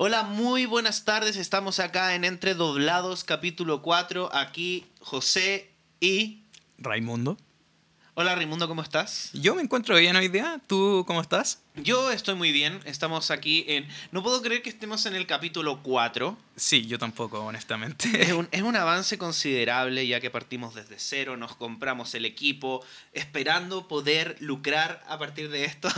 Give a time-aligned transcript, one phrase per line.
[0.00, 1.36] Hola, muy buenas tardes.
[1.36, 4.32] Estamos acá en Entre Doblados, capítulo 4.
[4.32, 6.44] Aquí José y...
[6.78, 7.36] Raimundo.
[8.14, 9.30] Hola Raimundo, ¿cómo estás?
[9.32, 10.60] Yo me encuentro bien hoy día.
[10.68, 11.64] ¿Tú cómo estás?
[11.74, 12.78] Yo estoy muy bien.
[12.84, 13.88] Estamos aquí en...
[14.12, 16.38] No puedo creer que estemos en el capítulo 4.
[16.54, 18.22] Sí, yo tampoco, honestamente.
[18.22, 22.86] Es un, es un avance considerable ya que partimos desde cero, nos compramos el equipo,
[23.14, 25.88] esperando poder lucrar a partir de esto.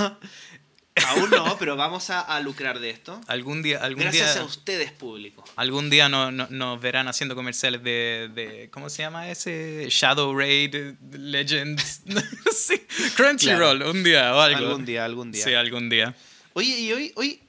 [1.07, 3.21] Aún no, pero vamos a, a lucrar de esto.
[3.29, 5.45] Algún día, algún Gracias día, a ustedes, público.
[5.57, 9.87] algún día no- no- nos verán haciendo comerciales de, de- ¿cómo se llama ese?
[9.89, 10.75] Shadow Raid
[11.13, 12.03] Legends.
[12.57, 12.83] sí,
[13.17, 13.91] Crunchyroll, Claro.
[13.93, 14.59] un día o algo.
[14.67, 15.45] Algún día, algún día.
[15.45, 16.15] Sí, algún día.
[16.55, 17.41] Oye, y hoy, hoy.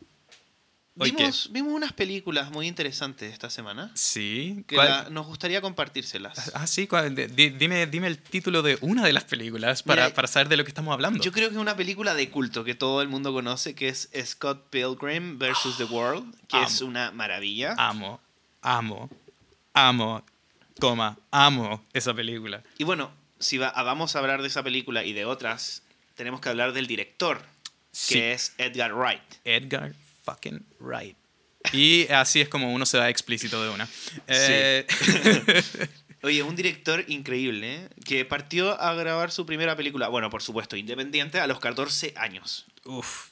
[0.95, 4.63] Vimos, vimos unas películas muy interesantes esta semana Sí.
[4.68, 6.52] que ¿Cuál- la- nos gustaría compartírselas.
[6.54, 6.88] Ah, sí,
[7.34, 10.63] dime, dime el título de una de las películas para, Mira, para saber de lo
[10.63, 11.22] que estamos hablando.
[11.23, 14.09] Yo creo que es una película de culto que todo el mundo conoce, que es
[14.26, 15.77] Scott Pilgrim vs.
[15.77, 16.68] The World, que Amo.
[16.68, 17.73] es una maravilla.
[17.77, 18.20] Amo,
[18.62, 19.10] amo,
[19.73, 20.23] amo,
[20.80, 22.63] coma, amo esa película.
[22.77, 25.84] Y bueno, si va- ah, vamos a hablar de esa película y de otras,
[26.15, 27.48] tenemos que hablar del director, que
[27.91, 28.20] Sí.
[28.20, 29.21] es Edgar Wright.
[29.46, 29.93] Edgar
[30.34, 31.18] fucking Wright.
[31.74, 33.87] Y así es como uno se da explícito de una.
[34.27, 34.85] Eh,
[36.24, 37.90] Oye, un director increíble, ¿eh?
[38.05, 42.65] que partió a grabar su primera película, bueno, por supuesto, independiente, a los 14 años.
[42.85, 43.29] uf.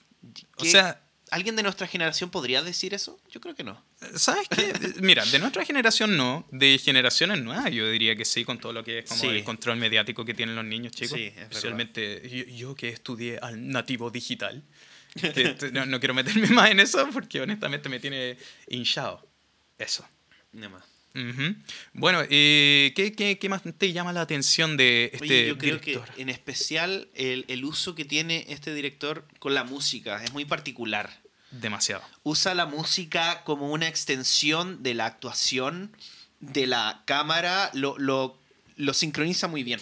[0.58, 3.20] O ¿Qué- sea, ¿Alguien de nuestra generación podría decir eso?
[3.32, 3.80] Yo creo que no.
[4.16, 4.74] ¿sabes qué?
[5.02, 8.84] Mira, de nuestra generación no, de generaciones nuevas yo diría que sí, con todo lo
[8.84, 9.28] que es como Sí.
[9.28, 11.16] el control mediático que tienen los niños chicos.
[11.20, 11.38] Sí, es.
[11.38, 14.64] Especialmente yo, yo que estudié al nativo digital.
[15.14, 19.28] Que no, no quiero meterme más en eso porque honestamente me tiene hinchado.
[19.78, 20.08] Eso.
[20.52, 20.84] Nada más.
[21.94, 25.78] Bueno, eh, ¿qué, qué, qué más te llama la atención de este Oye, yo creo
[25.78, 26.10] director?
[26.14, 30.46] que en especial el, el uso que tiene este director con la música es muy
[30.46, 31.22] particular.
[31.52, 32.04] Demasiado.
[32.24, 35.92] Usa la música como una extensión de la actuación
[36.40, 38.40] de la cámara, lo, lo,
[38.78, 39.82] lo sincroniza muy bien.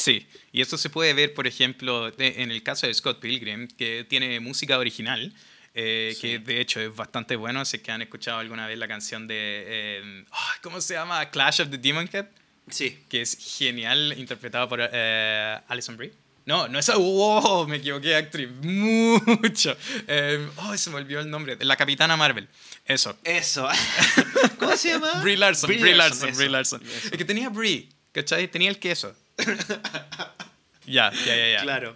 [0.00, 3.68] Sí, y esto se puede ver, por ejemplo, de- en el caso de Scott Pilgrim,
[3.68, 5.34] que tiene música original,
[5.74, 6.20] eh, Sí.
[6.22, 7.64] que de hecho es bastante bueno.
[7.66, 9.36] Si es que han escuchado alguna vez la canción de.
[9.66, 10.24] eh,
[10.62, 11.28] ¿Cómo se llama?
[11.30, 12.26] Clash of the Demon Head,
[12.70, 12.98] Sí.
[13.10, 16.12] que es genial, interpretada por eh, Alison Brie.
[16.46, 16.86] No, no es.
[16.88, 17.68] ¡Wow!
[17.68, 18.48] Me equivoqué actriz.
[18.62, 19.76] Mucho.
[20.08, 21.58] Eh, oh, se me olvidó el nombre.
[21.60, 22.48] La Capitana Marvel.
[22.86, 23.16] Eso.
[23.22, 23.68] Eso.
[24.58, 25.20] ¿Cómo se llama?
[25.20, 26.82] Brie Larson, Brie, Larson, eso, Brie Larson.
[26.82, 27.08] eso.
[27.12, 28.48] Es que tenía Brie, ¿cachai?
[28.50, 29.14] Tenía el queso.
[30.86, 31.62] ya, ya, ya, ya.
[31.62, 31.94] Claro.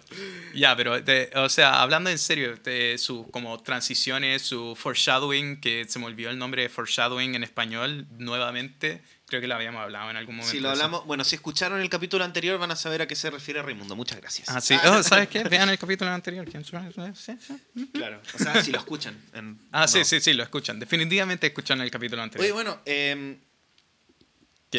[0.53, 5.85] Ya, pero, de- o sea, hablando en serio, de sus como transiciones, su foreshadowing, que
[5.87, 10.09] se me olvidó el nombre de foreshadowing en español nuevamente, creo que lo habíamos hablado
[10.11, 10.51] en algún momento.
[10.51, 13.29] Si lo hablamos, bueno, si escucharon el capítulo anterior van a saber a qué se
[13.31, 13.95] refiere Raimundo.
[13.95, 14.47] Muchas gracias.
[14.49, 14.75] Ah, sí.
[14.85, 15.43] Oh, ¿Sabes qué?
[15.43, 16.47] Vean el capítulo anterior.
[16.49, 17.37] Sí, sí.
[17.93, 18.21] Claro.
[18.33, 19.19] O sea, si lo escuchan.
[19.33, 20.05] en- Ah, sí, no.
[20.05, 20.79] sí, sí, lo escuchan.
[20.79, 22.43] Definitivamente escuchan el capítulo anterior.
[22.45, 23.39] Oye, bueno, eh,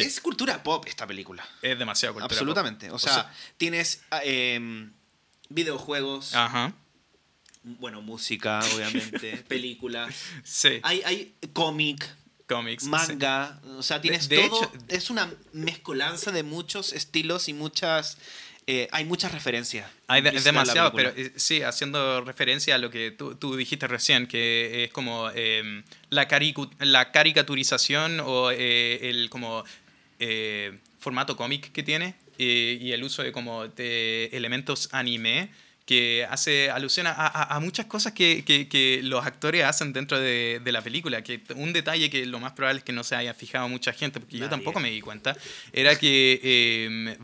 [0.01, 0.07] ¿Qué?
[0.07, 1.47] es cultura pop esta película.
[1.61, 2.33] es demasiado cultura pop.
[2.37, 2.91] Absolutamente.
[2.91, 4.89] O sea, tienes ah, eh,
[5.49, 6.73] videojuegos, Ajá.
[7.63, 10.13] bueno, música, obviamente, películas.
[10.43, 10.79] Sí.
[10.83, 12.07] Hay, hay cómic,
[12.47, 12.83] Cómics.
[12.83, 12.89] sí.
[12.89, 13.59] manga.
[13.77, 14.63] O sea, tienes de todo.
[14.63, 18.17] hecho- es una mezcolanza de muchos estilos y muchas.
[18.69, 19.89] eh, hay muchas referencias.
[20.07, 24.27] Hay de- demasiado, pero eh, sí, haciendo referencia a lo que tú, tú dijiste recién,
[24.27, 26.27] que es como eh, la,
[26.79, 29.63] la caricaturización o eh, el como
[30.19, 35.49] eh, formato cómic que tiene eh, y el uso de como de elementos anime
[35.85, 40.19] que hace alusión a, a- a muchas cosas que, que- que los actores hacen dentro
[40.19, 41.21] de, de la película.
[41.23, 44.19] Que un detalle que lo más probable es que no se haya fijado mucha gente,
[44.19, 44.49] porque yo Nadie.
[44.49, 45.37] tampoco me di cuenta,
[45.71, 47.17] era que eh,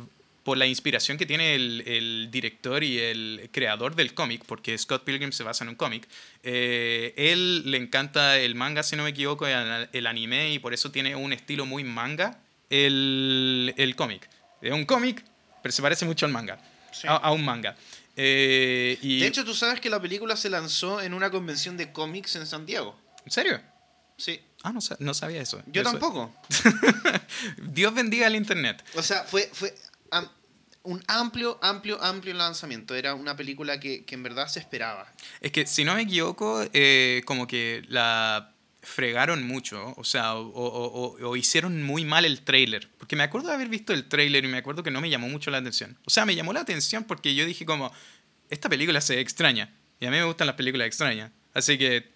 [0.46, 5.04] por la inspiración que tiene el, el director y el creador del cómic, porque Scott
[5.04, 6.08] Pilgrim se basa en un cómic,
[6.44, 10.74] eh, él le encanta el manga, si no me equivoco, el, el anime, y por
[10.74, 12.40] eso tiene un estilo muy manga
[12.74, 14.30] el, el cómic.
[14.62, 15.24] Es un cómic,
[15.62, 16.60] pero se parece mucho al manga,
[16.92, 17.08] Sí.
[17.08, 17.76] a, a un manga.
[18.16, 21.92] Eh, y, De hecho, tú sabes que la película se lanzó en una convención de
[21.92, 23.00] cómics en Santiago.
[23.26, 23.60] ¿En serio?
[24.18, 24.40] Sí.
[24.64, 25.62] Ah, no, no sabía eso.
[25.68, 26.34] Yo Eso- tampoco.
[27.58, 28.84] Dios bendiga el internet.
[28.96, 29.74] O sea, fue, fue
[30.12, 30.30] am-
[30.84, 32.96] un amplio, amplio, amplio lanzamiento.
[32.96, 35.12] Era una película que, que en verdad se esperaba.
[35.42, 38.53] Es que, si no me equivoco, eh, como que la
[38.84, 42.90] fregaron mucho, o sea, o, o- o- o hicieron muy mal el trailer.
[42.98, 45.28] Porque me acuerdo de haber visto el trailer y me acuerdo que no me llamó
[45.30, 45.98] mucho la atención.
[46.06, 47.92] O sea, me llamó la atención porque yo dije como,
[48.50, 49.74] esta película se extraña.
[50.00, 51.32] Y a mí me gustan las películas extrañas.
[51.54, 52.12] Así que,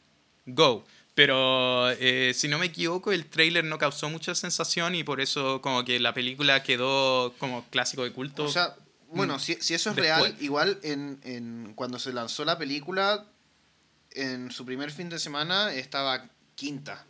[0.46, 0.86] go.
[1.16, 5.62] Pero eh, si no me equivoco, el trailer no causó mucha sensación y por eso
[5.62, 8.44] como que la película quedó como clásico de culto.
[8.44, 8.76] O sea,
[9.10, 10.20] bueno, si, si eso es Después.
[10.32, 13.26] real, igual en, en- cuando se lanzó la película,
[14.12, 17.06] en su primer fin de semana estaba quinta.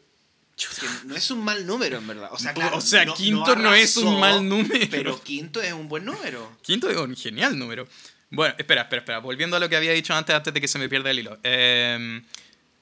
[0.56, 2.30] Que no es un mal número, en verdad.
[2.32, 4.88] O sea, O sea, quinto no es un mal número.
[4.90, 6.58] Pero quinto es un buen número.
[6.64, 7.88] Quinto es un genial número.
[8.32, 9.20] Bueno, espera, espera, espera.
[9.20, 11.38] Volviendo a lo que había dicho antes, antes de que se me pierda el hilo.
[11.44, 12.22] Eh,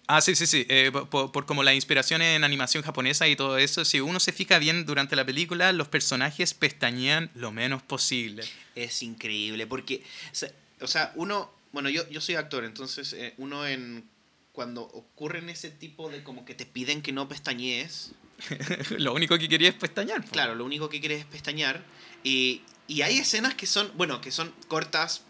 [0.08, 0.66] ah, sí, sí, sí.
[0.70, 4.32] Eh, por, por como la inspiración en animación japonesa y todo eso, si uno se
[4.32, 8.44] fija bien durante la película, los personajes pestañean lo menos posible.
[8.76, 10.02] Es increíble, porque,
[10.32, 10.52] o sea-
[10.82, 14.10] o sea, uno, bueno, yo, yo soy actor, entonces eh, uno en,
[14.56, 18.13] cuando ocurren ese tipo de como que te piden que no pestañees,
[18.98, 20.25] lo único que quería es pestañear.
[20.25, 21.84] claro, lo único que quieres es pestañear,
[22.24, 25.22] y, y hay escenas que son, bueno, que son cortas,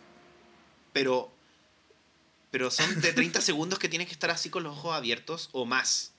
[0.94, 1.32] pero,
[2.52, 5.66] pero son de 30 segundos que tienes que estar así con los ojos abiertos o
[5.66, 6.14] más.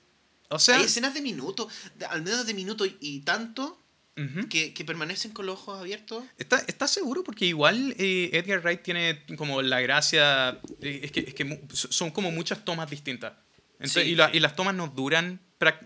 [0.49, 3.81] O sea, hay escenas de minuto, de- al menos de minuto y, y tanto,
[4.17, 4.49] ujú.
[4.49, 6.23] que, que permanecen con los ojos abiertos.
[6.37, 7.23] ¿Está, ¿Estás seguro?
[7.23, 10.59] Porque igual eh, Edgar Wright tiene como la gracia.
[10.81, 13.33] eh, es que, es que son como muchas tomas distintas.
[13.73, 14.37] Entonces, Sí, y, la- sí.
[14.37, 15.39] y las tomas no duran,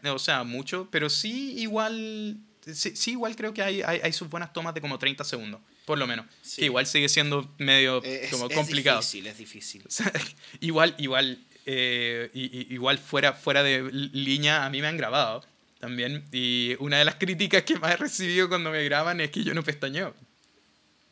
[0.06, 2.38] o sea, mucho, pero sí igual.
[2.74, 5.62] Sí, sí igual creo que hay, hay, hay sus buenas tomas de como 30 segundos,
[5.86, 6.28] por lo menos.
[6.56, 9.00] Que igual sigue siendo medio Eh, Es, como es complicado.
[9.00, 9.84] difícil, es difícil.
[9.88, 10.12] O sea,
[10.60, 15.44] igual, igual, eh, igual fuera, fuera de línea, a mí me han grabado
[15.82, 16.24] también.
[16.32, 19.54] Y una de las críticas que más he recibido cuando me graban es que yo
[19.54, 20.16] no pestañeo.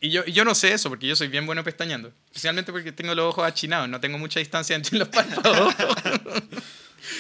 [0.02, 2.14] Y yo, y yo no sé eso, porque yo soy bien bueno pestañeando.
[2.28, 5.76] Especialmente porque tengo los ojos achinados, no tengo mucha distancia entre los párpados.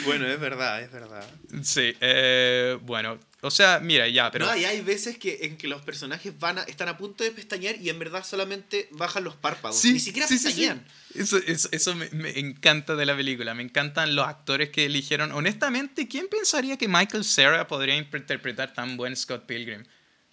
[0.05, 1.25] Bueno, es verdad, es verdad.
[1.63, 4.45] sí, eh, bueno, o sea, mira, ya, pero...
[4.45, 7.31] no, y hay veces que, en que los personajes van a, están a punto de
[7.31, 9.83] pestañear y en verdad solamente bajan los párpados.
[9.85, 10.45] Ni siquiera sí, sí, sí.
[10.47, 10.85] pestañean.
[11.15, 13.53] Eso, eso, eso me, me encanta de la película.
[13.53, 15.31] Me encantan los actores que eligieron.
[15.31, 19.83] Honestamente, ¿quién pensaría que Michael Cera podría interpretar tan buen Scott Pilgrim?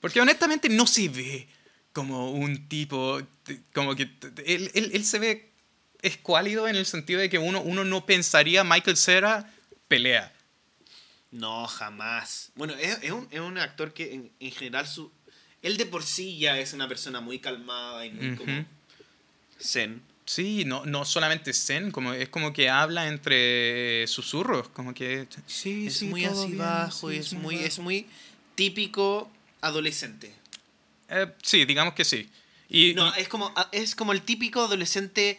[0.01, 1.49] Porque honestamente no se ve
[1.97, 3.19] como un tipo.
[3.73, 4.03] Como que.
[4.45, 5.51] Él, él- él se ve
[6.03, 9.51] escuálido en el sentido de que uno, uno no pensaría Michael Cera
[9.89, 10.31] pelea.
[11.31, 12.53] No, jamás.
[12.55, 15.11] Bueno, es, es un, es un actor que en, en general su...
[15.63, 18.67] Él de por sí ya es una persona muy calmada y muy como Ujú.
[19.59, 20.03] zen.
[20.27, 25.27] Sí, no, no solamente zen, como, es como que habla entre susurros, como que...
[25.47, 27.67] Sí, Es sí, muy así bien, bajo sí, y es muy muy, bajo.
[27.67, 28.07] es muy
[28.55, 30.35] típico adolescente.
[31.09, 32.29] Eh, sí, digamos que sí.
[32.69, 35.39] Y, No, y- es como, es como el típico adolescente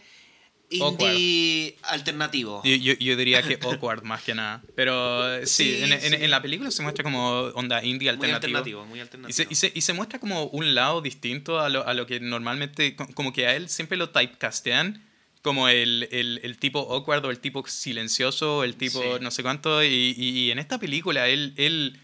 [0.69, 2.61] indie alternativo.
[2.63, 4.61] yo, yo- yo diría que awkward más que nada.
[4.75, 6.07] Pero eh, sí, Sí, en, en- sí.
[6.19, 8.35] en la película se muestra como onda indie muy alternativo.
[8.35, 9.33] alternativo, muy Y alternativo.
[9.35, 12.19] se, y, se, y se muestra como un lado distinto a lo, a lo que
[12.19, 15.03] normalmente, co- como que a él siempre lo typecastean
[15.41, 19.07] como el, el, el tipo awkward o el tipo silencioso, el tipo Sí.
[19.21, 19.81] no sé cuánto.
[19.83, 19.87] Y,
[20.17, 21.99] y- y en esta película él, él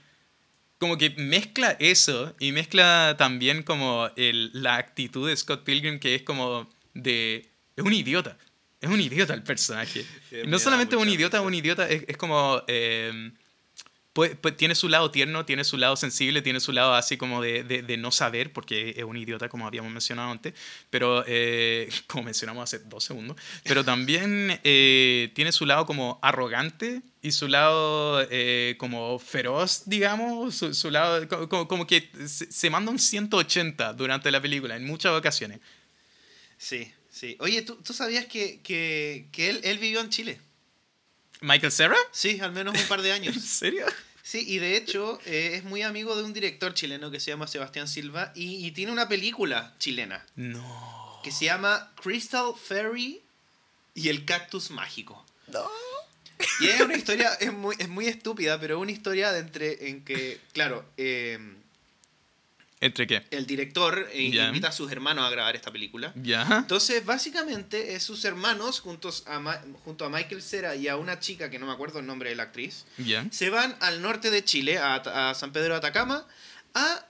[0.78, 6.16] como que mezcla eso y mezcla también como el, la actitud de Scott Pilgrim que
[6.16, 7.50] es como de...
[7.76, 8.38] Es un idiota.
[8.82, 10.06] Es un idiota el personaje.
[10.48, 12.64] No solamente un idiota, un idiota es, es como...
[12.68, 13.32] eh,
[14.14, 17.42] pues, pues tiene su lado tierno, tiene su lado sensible, tiene su lado así como
[17.42, 20.54] de, no saber, porque es un idiota, como habíamos mencionado antes,
[20.92, 27.02] pero eh, como mencionamos hace dos segundos, pero también eh, tiene su lado como arrogante
[27.24, 32.92] y su lado eh, como feroz, digamos, su, lado co- como, como que se, manda
[32.92, 35.60] un 180 durante la película, en muchas ocasiones.
[36.60, 37.36] Sí, sí.
[37.40, 38.62] Oye, ¿tú, sabías que
[39.38, 40.40] él, él vivió en Chile?
[41.44, 41.98] ¿Michael Cera?
[42.12, 43.36] Sí, al menos un par de ¿En años.
[43.44, 43.86] serio?
[44.24, 47.46] Sí, y de hecho eh, es muy amigo de un director chileno que se llama
[47.48, 51.20] Sebastián Silva y, y tiene una película chilena No.
[51.24, 53.22] que se llama Crystal Fairy
[53.94, 55.26] y el cactus mágico.
[55.48, 55.70] No.
[56.62, 59.90] Y es una historia, es muy, es muy estúpida, pero es una historia de entre,
[59.90, 61.38] en que, claro, eh,
[62.86, 63.24] ¿Entre qué?
[63.32, 66.12] el director eh, invita a sus hermanos a grabar esta película.
[66.16, 66.46] ¿Ya?
[66.60, 71.20] Entonces, básicamente, es sus hermanos, juntos a Ma- junto a Michael Cera y a una
[71.20, 73.26] chica que no me acuerdo el nombre de la actriz, ¿Ya?
[73.32, 74.96] se van al norte de Chile, a,
[75.30, 76.26] a San Pedro de Atacama,
[76.74, 77.06] a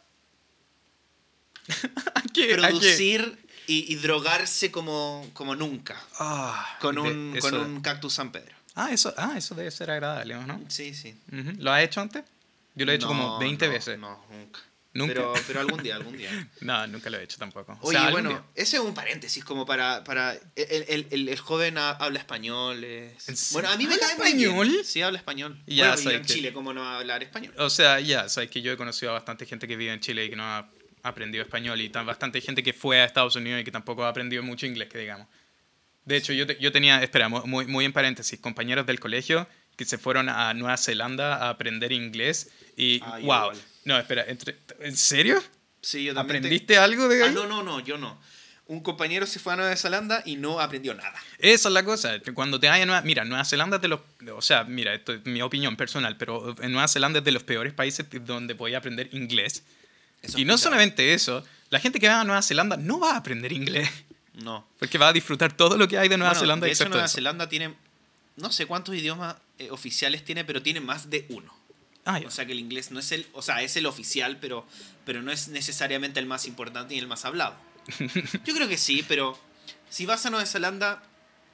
[2.16, 2.44] ¿A qué?
[2.44, 2.56] ¿A qué?
[2.58, 3.38] producir
[3.68, 8.54] y, y drogarse como, como nunca Ah, con un, con un cactus San Pedro.
[8.76, 10.60] Ah, eso, ah, eso debe ser agradable, ¿o ¿no?
[10.68, 11.16] Sí, sí.
[11.60, 12.24] ¿Lo has hecho antes?
[12.76, 14.00] Yo lo he hecho como No, 20 no, veces.
[14.00, 14.60] No, nunca.
[14.96, 15.14] ¿Nunca?
[15.16, 16.30] Pero, pero algún día, algún día.
[16.62, 17.74] No, nunca lo he hecho tampoco.
[17.82, 18.44] O Oye, sea, algún bueno, día.
[18.56, 20.04] ese es un paréntesis como para...
[20.04, 22.84] para el, el- el- el joven ha- habla español.
[22.84, 24.50] es- ¿En Bueno, a mí me ¿Habla cae muy bien.
[24.52, 24.86] español?
[24.86, 25.64] Sí, habla español.
[25.66, 27.54] Ya bueno, sabes en que- Chile, ¿cómo no va a hablar español?
[27.58, 30.26] O sea, ya, sabes que yo he conocido a bastante gente que vive en Chile
[30.26, 30.70] y que no ha
[31.02, 34.10] aprendido español y tan, bastante gente que fue a Estados Unidos y que tampoco ha
[34.10, 35.28] aprendido mucho inglés, que digamos.
[36.06, 39.86] De hecho, yo, yo tenía, espera, mu- muy, muy en paréntesis, compañeros del colegio que
[39.86, 43.20] se fueron a Nueva Zelanda a aprender inglés y, Ah, wow.
[43.22, 43.58] igual.
[43.86, 45.42] No, espera, entre, ¿en serio?
[45.82, 46.42] Sí, yo también.
[46.42, 47.34] te- ¿Aprendiste algo de Ah, ahí?
[47.34, 48.18] no, no, no, yo no.
[48.68, 51.14] un compañero se fue a Nueva Zelanda y no aprendió nada.
[51.38, 52.18] Esa es la cosa.
[52.34, 53.02] Cuando te vayas a Nueva...
[53.02, 54.00] Mira, Nueva Zelanda de los...
[54.34, 57.44] O sea, mira, esto es mi opinión personal, pero en Nueva Zelanda es de los
[57.44, 59.64] peores países donde podía aprender inglés.
[60.22, 63.18] Eso y no solamente eso, la gente que va a Nueva Zelanda no va a
[63.18, 63.90] aprender inglés,
[64.36, 64.66] No.
[64.80, 67.06] porque va a disfrutar todo lo que hay de Nueva Bueno, Zelanda de hecho, Nueva
[67.06, 67.16] eso.
[67.16, 67.76] Zelanda tiene,
[68.38, 71.54] no sé cuántos idiomas eh, oficiales tiene, pero tiene más de uno.
[72.06, 72.20] Ah.
[72.26, 74.66] O sea que el inglés no es el, o sea, es el oficial, pero,
[75.06, 77.56] pero no es necesariamente el más importante ni el más hablado.
[78.46, 79.40] Yo creo que sí, pero
[79.90, 81.04] si vas a Nueva Zelanda,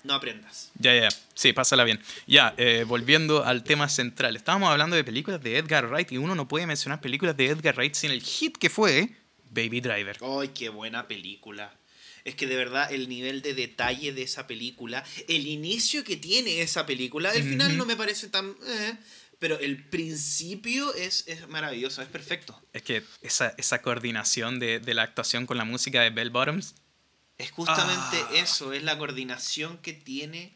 [0.04, 0.72] no aprendas.
[0.80, 2.00] Ya, ya, sí, pásala bien.
[2.26, 4.36] Ya, eh, volviendo al tema central.
[4.36, 7.76] Estábamos hablando de películas de Edgar Wright y uno no puede mencionar películas de Edgar
[7.76, 9.16] Wright sin el hit que fue
[9.50, 10.18] Baby Driver.
[10.22, 11.79] ¡Ay, qué buena película!
[12.30, 16.62] Es que de verdad el nivel de detalle de esa película, el inicio que tiene
[16.62, 18.56] esa película, el final no me parece tan...
[18.68, 18.96] eh,
[19.40, 22.62] pero el principio es, es maravilloso, es perfecto.
[22.74, 26.76] Es que esa, esa coordinación de, de la actuación con la música de Bell Bottoms.
[27.38, 28.30] Es justamente Ah.
[28.36, 30.54] eso, es la coordinación que tiene.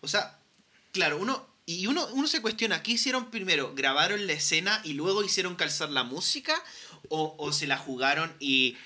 [0.00, 0.38] O sea,
[0.92, 1.46] claro, uno.
[1.66, 3.74] Y uno, uno se cuestiona, ¿qué hicieron primero?
[3.74, 6.54] ¿Grabaron la escena y luego hicieron calzar la música?
[7.08, 8.76] ¿O, o se la jugaron y,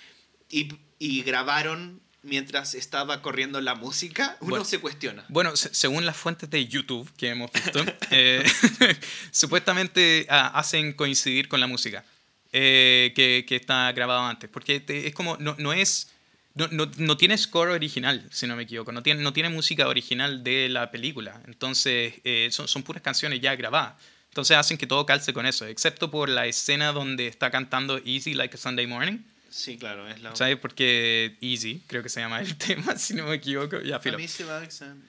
[0.50, 0.68] y,
[0.98, 4.36] y grabaron mientras estaba corriendo la música?
[4.40, 4.64] Uno Bueno.
[4.64, 5.24] se cuestiona.
[5.28, 8.44] Bueno, se- según las fuentes de YouTube que hemos visto, eh,
[9.30, 12.04] supuestamente ah, hacen coincidir con la música
[12.52, 14.50] eh, que, que está grabado antes.
[14.50, 16.10] Porque te- es como, no, no es.
[16.54, 18.90] No, no, no tiene score original, si no me equivoco.
[18.90, 21.40] No tiene, no tiene música original de la película.
[21.46, 23.94] Entonces, eh, son, son puras canciones ya grabadas.
[24.30, 28.34] Entonces hacen que todo calce con eso, excepto por la escena donde está cantando Easy
[28.34, 29.18] Like a Sunday Morning.
[29.50, 30.36] Sí, claro, es la.
[30.36, 30.56] ¿Sabes?
[30.58, 33.80] Porque Easy, creo que se llama el tema, si no me equivoco.
[33.80, 34.18] Ya, A filo.
[34.18, 34.68] mí se va a-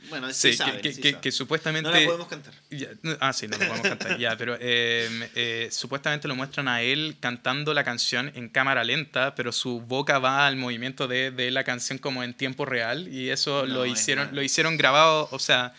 [0.09, 1.89] Bueno, Sí, sí, saben, que, sí que- que supuestamente...
[1.91, 2.53] No la podemos cantar.
[2.69, 6.67] Ya, no, ah, sí, no lo podemos cantar, ya, pero eh, eh, supuestamente lo muestran
[6.69, 11.31] a él cantando la canción en cámara lenta, pero su boca va al movimiento de,
[11.31, 14.35] de la canción como en tiempo real, y eso No, lo, es hicieron, mal.
[14.35, 15.73] lo hicieron grabado, o sea,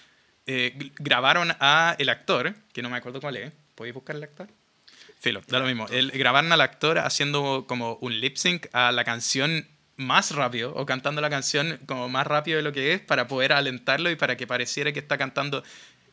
[0.47, 4.49] eh, grabaron a el actor, que no me acuerdo cuál es, ¿podéis buscar el actor?
[5.21, 5.87] Filo, da lo mismo.
[5.89, 10.87] El, grabaron al actor haciendo como un lip sync a la canción más rápido o
[10.87, 14.39] cantando la canción como más rápido de lo que es para poder alentarlo y para
[14.39, 15.63] que pareciera que está cantando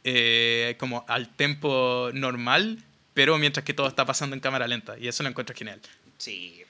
[0.04, 2.84] eh, como al tempo normal,
[3.14, 5.00] pero mientras que todo está pasando en cámara lenta.
[5.00, 5.80] Y eso lo encuentro genial.
[6.18, 6.64] Sí.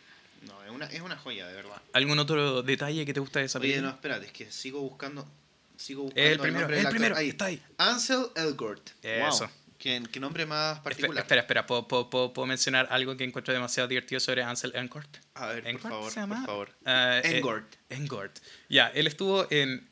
[0.44, 1.82] No, es una, es una joya, de verdad.
[1.94, 3.90] ¿Algún otro detalle que te gusta de esa Oye, película?
[3.90, 5.28] no, espérate, es que sigo buscando.
[5.76, 7.16] Sigo buscando el primero, del el primero.
[7.16, 7.30] Ahí.
[7.30, 7.62] está ahí.
[7.80, 8.92] Ansel Elgort.
[9.02, 9.46] Eso.
[9.46, 9.54] Wow.
[9.78, 11.22] ¿Qué, qué nombre más particular?
[11.24, 15.18] Espera, espera, ¿puedo, puedo, puedo- mencionar algo que encuentro demasiado divertido sobre Ansel Elgort?
[15.36, 16.36] A ver, por ¿Engort favor, se llama?
[16.38, 16.70] por favor.
[16.86, 17.76] Ah, eh, Engort.
[17.90, 18.40] Engort.
[18.70, 19.88] Ya, él estuvo en,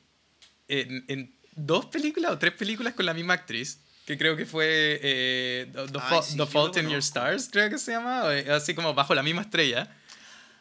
[0.67, 3.79] en, en dos películas o tres películas con la misma actriz.
[4.05, 6.99] Que creo que fue eh, The, The Ay, Fa- sí, The Fault in Your.
[6.99, 8.35] Stars, creo que se llama.
[8.35, 9.95] eh, Así como bajo la misma estrella.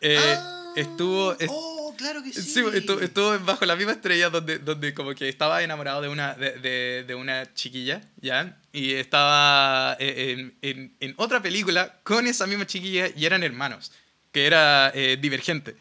[0.01, 1.33] Eh, Ah, estuvo.
[1.33, 2.43] est- Oh, claro que sí.
[2.43, 6.35] Sí, estuvo, estuvo bajo la misma estrella donde, donde como que estaba enamorado de una,
[6.35, 8.59] de, de- de una chiquilla, ¿ya?
[8.73, 13.93] Y estaba eh, en, en- en otra película con esa misma chiquilla y eran hermanos,
[14.33, 15.77] que era eh, Divergente.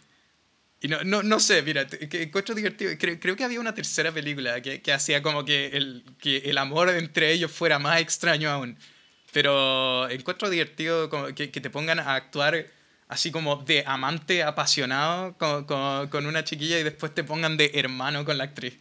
[0.81, 2.91] Y no, no, no sé, mira, que encuentro divertido.
[2.99, 6.57] Creo, creo que había una tercera película que, que hacía como que el, que el
[6.57, 8.77] amor entre ellos fuera más extraño aún.
[9.31, 12.67] Pero encuentro divertido como que, que te pongan a actuar
[13.07, 17.71] así como de amante apasionado con, con, con una chiquilla y después te pongan de
[17.75, 18.77] hermano con la actriz.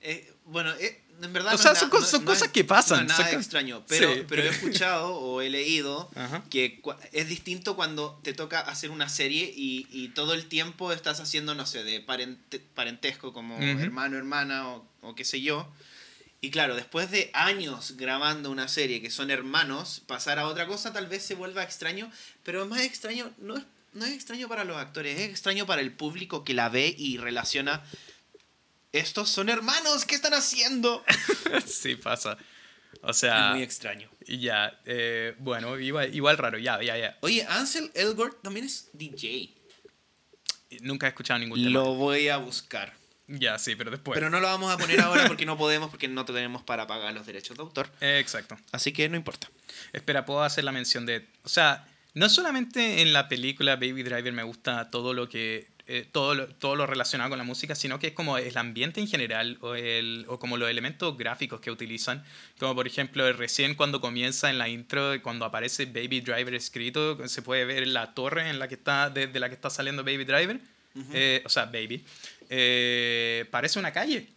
[0.00, 1.54] Eh, bueno, eh, en verdad.
[1.54, 3.30] O no sea, es son na- cos- son es- cosas que pasan, No es nada
[3.30, 3.82] son extraño.
[3.88, 4.24] Pero, Sí.
[4.28, 6.44] pero he escuchado o he leído Ajá.
[6.50, 6.80] que
[7.12, 11.54] es distinto cuando te toca hacer una serie y, y todo el tiempo estás haciendo,
[11.54, 13.64] no sé, de parente- parentesco como Ujú.
[13.64, 15.66] hermano, hermana o, o qué sé yo.
[16.40, 20.92] Y claro, después de años grabando una serie que son hermanos, pasar a otra cosa
[20.92, 22.10] tal vez se vuelva extraño,
[22.42, 23.64] pero es más extraño, no es,
[23.94, 27.16] no es extraño para los actores, es extraño para el público que la ve y
[27.16, 27.82] relaciona.
[28.92, 31.04] Estos son hermanos, ¿qué están haciendo?
[31.66, 32.36] sí, pasa.
[33.02, 34.08] O Es sea, muy extraño.
[34.26, 37.18] y ya, eh, bueno, igual, igual raro, ya, ya, ya.
[37.22, 39.54] Oye, Ansel Elgort también es DJ.
[40.80, 41.70] Nunca he escuchado ningún tema.
[41.70, 42.94] Lo voy a buscar.
[43.28, 44.16] Ya, sí, pero después.
[44.16, 47.12] Pero no lo vamos a poner ahora porque no podemos, porque no tenemos para pagar
[47.12, 47.90] los derechos de autor.
[48.00, 48.56] Exacto.
[48.72, 49.48] Así que no importa.
[49.92, 51.26] Espera, puedo hacer la mención de.
[51.42, 55.66] O sea, no solamente en la película Baby Driver me gusta todo lo que.
[55.88, 59.00] eh, todo, lo, todo lo relacionado con la música, sino que es como el ambiente
[59.00, 62.24] en general o, el, o como los elementos gráficos que utilizan.
[62.58, 67.42] Como por ejemplo, recién cuando comienza en la intro, cuando aparece Baby Driver escrito, se
[67.42, 70.24] puede ver la torre en la que está, de, de la que está saliendo Baby
[70.24, 70.60] Driver.
[71.12, 72.04] Eh, o sea, Baby.
[72.50, 74.28] Eh, parece una calle.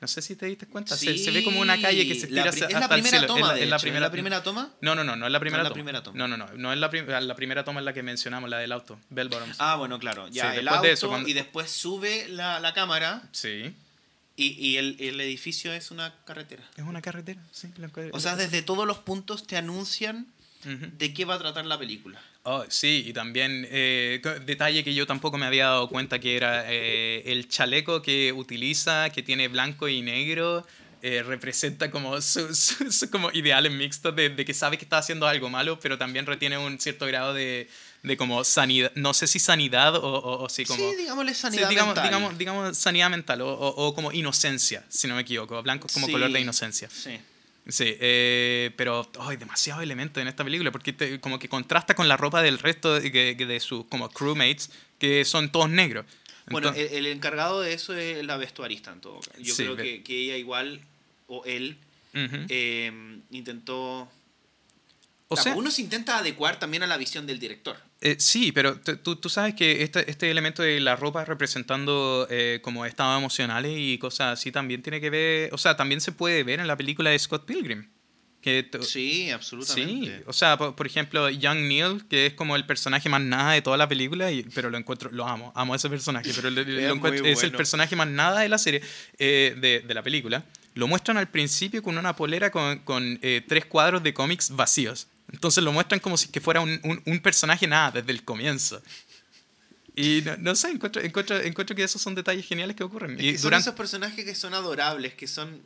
[0.00, 0.96] No sé si te diste cuenta.
[0.96, 2.94] Sí, Se, se ve como una calle que se la estira hacia- es la hasta
[2.96, 3.26] el primera cielo.
[3.34, 4.70] toma, Es la- la hecho, ¿es primera la primera toma?
[4.82, 5.74] No, no, no, no es la primera la toma.
[5.74, 6.18] primera toma.
[6.18, 6.46] No, no, no.
[6.58, 9.00] No es la, prim- la primera toma es la que mencionamos, la del auto.
[9.08, 9.56] Bell Bottoms.
[9.60, 10.28] Ah, bueno, claro.
[10.28, 13.74] Ya, Sí, el auto de eso, cuando- y después sube la, la cámara Sí.
[14.36, 16.64] y, y el, el edificio es una carretera.
[16.76, 17.68] Es una carretera, sí.
[17.78, 20.26] la- O sea, desde todos los puntos te anuncian
[20.66, 20.86] Ujú.
[20.98, 22.20] de qué va a tratar la película.
[22.46, 26.64] Oh, sí, y también eh, detalle que yo tampoco me había dado cuenta que era
[26.70, 30.66] eh, el chaleco que utiliza, que tiene blanco y negro,
[31.00, 34.98] eh, representa como su, su- su como ideales mixtos de, de que sabe que está
[34.98, 37.66] haciendo algo malo, pero también retiene un cierto grado de,
[38.02, 40.78] de como sanidad, no sé si sanidad o, o, o si como...
[40.90, 42.04] sí, digámosle Sí, sanidad digamos, mental.
[42.10, 45.62] digamos, digamos sanidad mental o, o- como inocencia, si no me equivoco.
[45.62, 46.12] Blanco como Sí.
[46.12, 46.90] color de inocencia.
[46.90, 47.18] Sí.
[47.66, 52.08] Sí, eh, pero hay demasiados elementos en esta película porque te- como que contrasta con
[52.08, 56.04] la ropa del resto de, de sus como crewmates que son todos negros.
[56.50, 59.32] Bueno, el, el encargado de eso es la vestuarista en todo caso.
[59.40, 60.80] Yo Sí, creo que, que ella igual,
[61.26, 61.78] o él,
[62.14, 62.36] Ujú.
[62.50, 62.92] eh,
[63.30, 64.00] intentó...
[64.02, 64.08] o
[65.28, 67.78] Claro, sea, uno se intenta adecuar también a la visión del director.
[68.04, 72.60] Eh, sí, pero tú, tú sabes que este, este elemento de la ropa representando eh,
[72.62, 76.44] como estados emocionales y cosas así también tiene que ver, o sea, también se puede
[76.44, 77.88] ver en la película de Scott Pilgrim.
[78.42, 80.22] Que Sí, Sí, absolutamente.
[80.26, 83.62] o sea, por, por ejemplo, Young Neil, que es como el personaje más nada de
[83.62, 86.62] toda la película, y, pero lo encuentro, lo amo, amo a ese personaje, pero lo-
[86.62, 88.82] lo Es encuentro- es el personaje más nada de la serie,
[89.18, 90.44] eh, de, de la película.
[90.74, 95.06] Lo muestran al principio con una polera con, con, eh, tres cuadros de cómics vacíos.
[95.32, 98.80] Entonces lo muestran como si que fuera un, un- un personaje nada desde el comienzo.
[99.96, 103.12] Y no, no sé, encuentro, encuentro, encuentro que esos son detalles geniales que ocurren.
[103.18, 105.62] Es y que son durante, esos personajes que son adorables, que son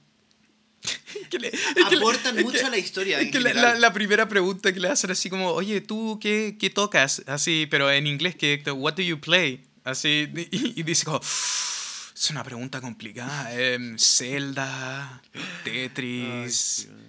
[1.31, 3.21] que le- que aportan mucho a la historia.
[3.21, 6.71] En la, la- la primera pregunta que le hacen así como, oye, ¿tú qué, qué
[6.71, 7.23] tocas?
[7.27, 9.65] Así, pero en inglés, que what do you play?
[9.85, 13.55] Así, y, y dice como, es una pregunta complicada.
[13.59, 15.23] em, Zelda,
[15.65, 17.08] Tetris, Ay,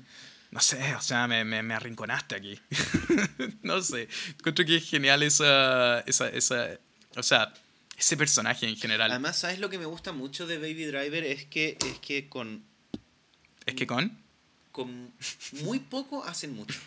[0.52, 2.60] no sé, o sea, me, me, me arrinconaste aquí.
[3.64, 6.80] no sé, encuentro que es genial esa, esa, esa,
[7.16, 7.54] o sea,
[7.98, 9.12] ese personaje en general.
[9.12, 11.24] Además, ¿sabes lo que me gusta mucho de Baby Driver?
[11.24, 12.64] Es que, es que con,
[13.66, 14.18] es que con...
[14.72, 15.14] con
[15.64, 16.80] muy poco hacen mucho.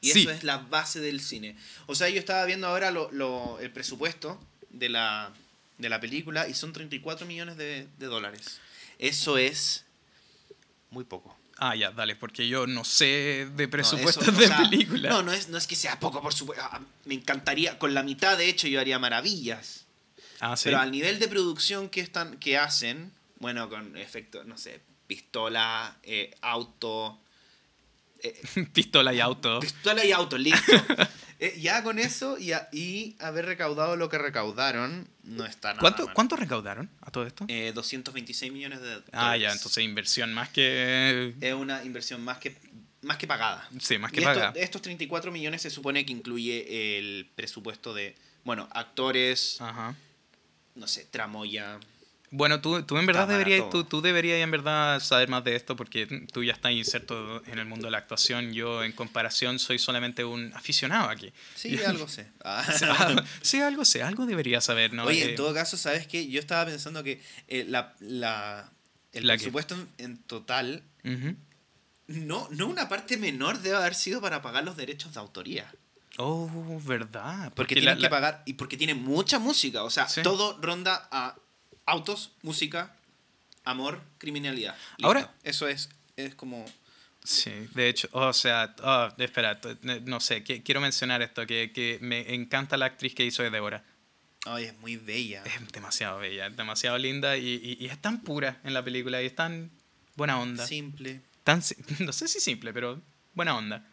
[0.00, 0.20] Y Sí.
[0.22, 1.56] eso es la base del cine.
[1.86, 5.32] O sea, yo estaba viendo ahora lo, lo- el presupuesto de la,
[5.78, 8.60] de la película y son 34 millones de, de dólares.
[8.98, 9.84] Eso es
[10.90, 11.36] muy poco.
[11.64, 15.10] Ah, ya, dale, porque yo no sé de No, presupuestos eso, o de sea, película.
[15.10, 16.64] No, no es, no es que sea poco, por supuesto.
[16.68, 19.84] Ah, Me encantaría, con la mitad de hecho yo haría maravillas.
[20.40, 20.64] Ah, sí.
[20.64, 25.98] Pero al nivel de producción que, están, que hacen, bueno, con efectos, no sé, pistola,
[26.02, 27.20] eh, auto,
[28.24, 28.40] eh,
[28.72, 29.60] Pistola y auto.
[29.60, 30.72] pistola y auto, listo.
[31.44, 35.80] Eh, ya con eso y, a- y haber recaudado lo que recaudaron, no está nada
[35.80, 36.14] ¿Cuánto, mal.
[36.14, 37.46] ¿Cuánto recaudaron a todo esto?
[37.48, 39.10] Eh, 226 millones de dólares.
[39.12, 41.34] ah, ya, entonces inversión más que...
[41.40, 42.56] Es una inversión más que,
[43.00, 43.68] más que pagada.
[43.80, 44.52] Sí, más que Y esto- paga.
[44.54, 49.96] estos 34 millones se supone que incluye el presupuesto de, bueno, actores, Ajá.
[50.76, 51.80] no sé, tramoya.
[52.34, 55.54] Bueno, tú, tú en verdad Cámara, deberías, tú, tú deberías en verdad saber más de
[55.54, 58.54] esto porque tú ya estás inserto en el mundo de la actuación.
[58.54, 61.30] Yo en comparación soy solamente un aficionado aquí.
[61.54, 62.26] Sí, algo sé.
[62.42, 62.64] Ah.
[62.68, 65.04] O sea, sí, algo sé, algo debería saber, ¿no?
[65.04, 66.26] Oye, Eh, en todo caso, ¿sabes qué?
[66.26, 68.72] Yo estaba pensando que eh, la, la,
[69.12, 70.82] el ¿La presupuesto en, en total,
[72.06, 75.70] no, no una parte menor debe haber sido para pagar los derechos de autoría.
[76.18, 77.52] Oh, verdad.
[77.54, 79.82] Porque, la- tienen la- que pagar, y porque tiene mucha música.
[79.84, 80.22] O sea, Sí.
[80.22, 81.36] todo ronda a
[81.86, 82.94] autos, música,
[83.64, 84.74] amor, criminalidad.
[84.96, 85.06] Listo.
[85.06, 86.64] Ahora- Eso es, es como...
[87.24, 89.60] Sí, de hecho, o sea, oh, espera,
[90.04, 93.50] no sé, que- quiero mencionar esto, que, que me encanta la actriz que hizo de
[93.50, 93.84] Débora.
[94.44, 95.44] Ay, es muy bella.
[95.44, 99.22] Es demasiado bella, es demasiado linda y, y- y es tan pura en la película
[99.22, 99.70] y es tan
[100.16, 100.66] buena onda.
[100.66, 101.20] Simple.
[101.44, 101.62] Tan,
[102.00, 103.00] no sé si simple, pero
[103.34, 103.86] buena onda.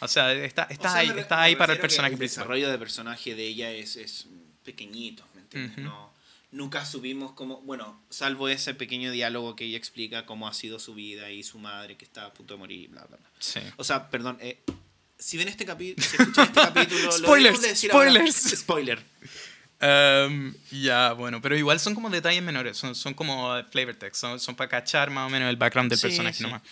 [0.00, 2.18] O sea, está, está O sea, ahí, está ahí para el refiero que personaje El
[2.18, 2.42] principal.
[2.44, 4.26] desarrollo de personaje de ella es, es
[4.62, 5.72] pequeñito, ¿me entiendes?
[5.78, 5.80] Ujú.
[5.86, 6.12] no,
[6.54, 10.94] nunca subimos como, bueno, salvo ese pequeño diálogo que ella explica cómo ha sido su
[10.94, 13.30] vida y su madre que está a punto de morir, bla, bla, bla.
[13.38, 13.60] Sí.
[13.76, 14.62] O sea, perdón, eh,
[15.18, 16.16] si ven este si este
[16.54, 18.10] capítulo, lo Spoilers, debemos de decir ahora.
[18.10, 18.58] spoilers.
[18.60, 19.02] Spoiler.
[19.82, 24.40] Um, ya, bueno, pero igual son como detalles menores, son, son como flavor text, son,
[24.40, 26.42] son para cachar más o menos el background del Sí, personaje sí.
[26.44, 26.62] nomás.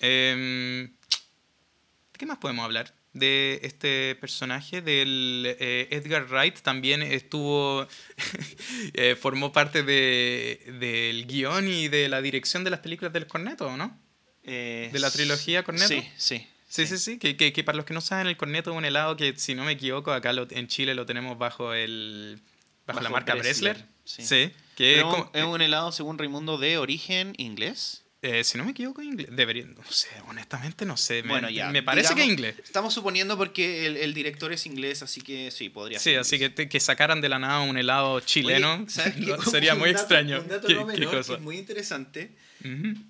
[0.00, 2.94] Em, ¿De qué más podemos hablar?
[3.18, 7.86] De este personaje, del eh, Edgar Wright, también estuvo,
[8.94, 13.76] eh, formó parte de, del guion y de la dirección de las películas del Corneto,
[13.76, 13.98] ¿no?
[14.44, 15.88] Eh, ¿De la trilogía Cornetto?
[15.88, 16.46] Sí, sí.
[16.70, 18.84] Sí, sí, sí, que, que, que para los que no saben, el corneto es un
[18.84, 22.40] helado que, si no me equivoco, acá lo- en Chile lo tenemos bajo el
[22.86, 23.86] bajo, la marca Bressler.
[24.04, 24.22] sí.
[24.22, 24.52] Sí.
[24.76, 28.04] Que como- es un helado, según Raimundo, de origen inglés.
[28.22, 29.28] Eh, si no me equivoco, inglés.
[29.30, 31.22] Debería, no sé, honestamente no sé.
[31.22, 31.70] Me, Bueno, ya.
[31.70, 32.56] me parece que digamos, inglés.
[32.64, 36.18] Estamos suponiendo porque el, el director es inglés, así que sí, podría Sí, ser.
[36.20, 38.86] así que, te- que sacaran de la nada un helado chileno
[39.50, 40.40] sería muy dato- extraño.
[40.40, 42.32] Un dato ¿Qué, no qué menor, que es muy interesante.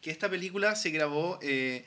[0.00, 1.84] Que esta película se grabó eh,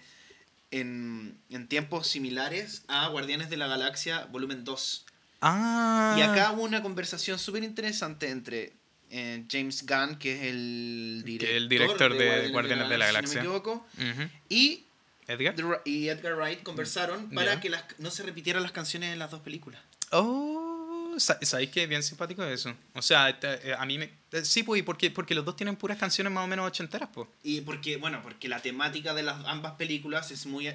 [0.71, 5.05] en, en tiempos similares a Guardianes de la Galaxia Volumen 2.
[5.41, 6.15] Ah.
[6.17, 8.73] Y acá hubo una conversación súper interesante entre
[9.15, 13.43] eh, James Gunn, que es el director, el director de Guardianes de la si Galaxia.
[13.43, 14.29] no me equivoco, Ujú.
[14.49, 14.83] y,
[15.27, 15.55] ¿Edgar?
[15.85, 17.61] Y Edgar Wright conversaron para Ya.
[17.61, 19.79] que las, no se repitieran las canciones en las dos películas.
[20.11, 22.73] Oh, sa- ¿sabéis que bien simpático eso?
[22.93, 24.09] O sea, eh, a mí me...
[24.31, 27.27] eh, Sí, pues, porque, porque los dos tienen puras canciones más o menos ochenteras, pues.
[27.43, 30.67] Y porque, bueno, porque la temática de las ambas películas es muy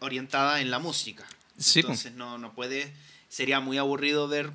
[0.00, 1.24] orientada en la música.
[1.58, 1.88] Sí, po.
[1.88, 2.92] Entonces no, no puede,
[3.28, 4.50] sería muy aburrido ver,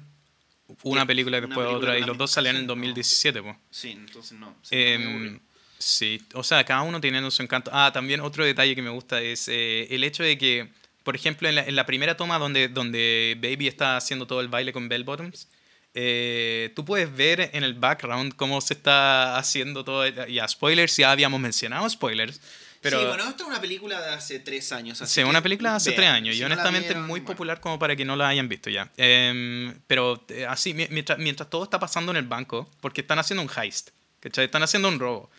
[0.84, 2.88] Una película una después película otra, y los dos salían en canción, no.
[2.88, 3.56] 2017, pues.
[3.70, 4.48] sí, entonces no.
[4.48, 5.40] aburrido.
[5.78, 7.70] sí, o sea, cada uno tiene su encanto.
[7.74, 10.70] Ah, también otro detalle que me gusta es eh, el hecho de que,
[11.04, 14.48] por ejemplo, en la, en la primera toma donde, donde Baby está haciendo todo el
[14.48, 15.48] baile con Bell Bottoms,
[15.98, 20.06] eh, tú puedes ver en el background cómo se está haciendo todo.
[20.08, 22.42] Ya, spoilers, ya habíamos mencionado spoilers.
[22.86, 25.02] Pero, sí, bueno, esta es una película de hace tres años.
[25.02, 25.98] así Sí, una película de hace vean.
[25.98, 27.26] tres años Si y no honestamente vieron, muy bueno.
[27.34, 28.92] popular como para que no la hayan visto ya.
[28.98, 33.20] Em, pero eh, así, mi- mientras, mientras todo está pasando en el banco, porque están
[33.20, 34.46] haciendo un heist, ¿cachai?
[34.46, 35.30] Están haciendo un robo.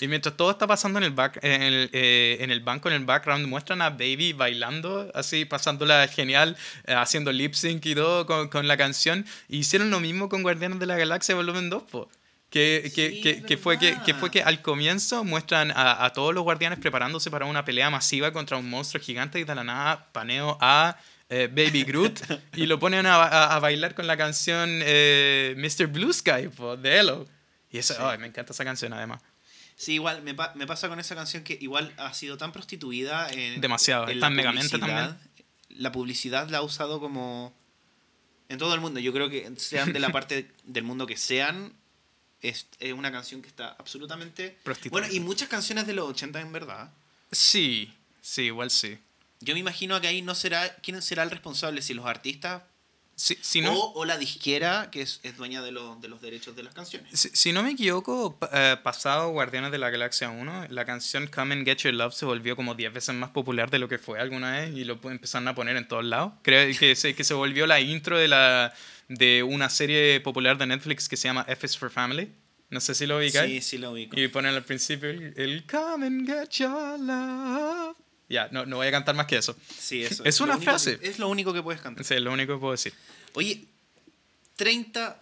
[0.00, 2.94] Y mientras todo está pasando en el, back, en, el, eh, en el banco, en
[2.94, 8.24] el background, muestran a Baby bailando, así, pasándola genial, eh, haciendo lip sync y todo
[8.26, 9.26] con, con la canción.
[9.48, 12.08] Y hicieron lo mismo con Guardianes de la Galaxia Volumen 2, po.
[12.52, 16.12] Que, que, Sí, que, que fue que, que fue que al comienzo muestran a, a
[16.12, 19.64] todos los guardianes preparándose para una pelea masiva contra un monstruo gigante y de la
[19.64, 20.98] nada paneo a
[21.30, 22.20] eh, Baby Groot
[22.54, 25.86] y lo ponen a, a- a bailar con la canción eh, Mr.
[25.86, 27.26] Blue Sky po, de Hello.
[27.70, 28.00] Y eso, Sí.
[28.04, 29.22] ay, me encanta esa canción además.
[29.74, 33.30] Sí, igual me, pa- me pasa con esa canción que igual ha sido tan prostituida
[33.32, 33.62] en.
[33.62, 35.16] Demasiado, en en Megamente publicidad.
[35.70, 37.54] La publicidad la ha usado como.
[38.50, 39.00] En todo el mundo.
[39.00, 41.72] Yo creo que sean de la parte del mundo que sean.
[42.42, 44.58] Es, es una canción que está absolutamente.
[44.64, 45.00] Prostituida.
[45.00, 46.90] Bueno, y muchas canciones de los 80 en verdad.
[47.30, 48.98] Sí, sí, igual sí.
[49.40, 50.76] Yo me imagino que ahí no será.
[50.76, 51.82] ¿Quién será el responsable?
[51.82, 52.62] Si los artistas
[53.14, 56.20] Si, si no, o, o la disquera que es, es dueña de, los de los
[56.20, 57.08] derechos de las canciones.
[57.18, 61.54] si, si no me equivoco, eh, pasado Guardianes de la Galaxia 1, la canción Come
[61.54, 64.18] and Get Your Love se volvió como 10 veces más popular de lo que fue
[64.18, 66.32] alguna vez y lo empezaron a poner en todos lados.
[66.42, 68.72] Creo que se, que se volvió la intro de, la,
[69.14, 72.30] de una serie popular de Netflix que se llama F is for Family.
[72.70, 73.66] No sé si lo Sí, ubicáis.
[73.66, 74.18] sí lo ubico.
[74.18, 77.96] Y ponen al principio el, el Come and Get Your Love.
[78.28, 79.54] Ya, no, no voy a cantar más que eso.
[79.78, 80.24] Sí, eso.
[80.24, 80.98] Es lo una frase.
[80.98, 82.02] que- es lo único que puedes cantar.
[82.04, 82.94] Sí, es lo único que puedo decir.
[83.34, 83.64] Oye,
[84.56, 85.20] 30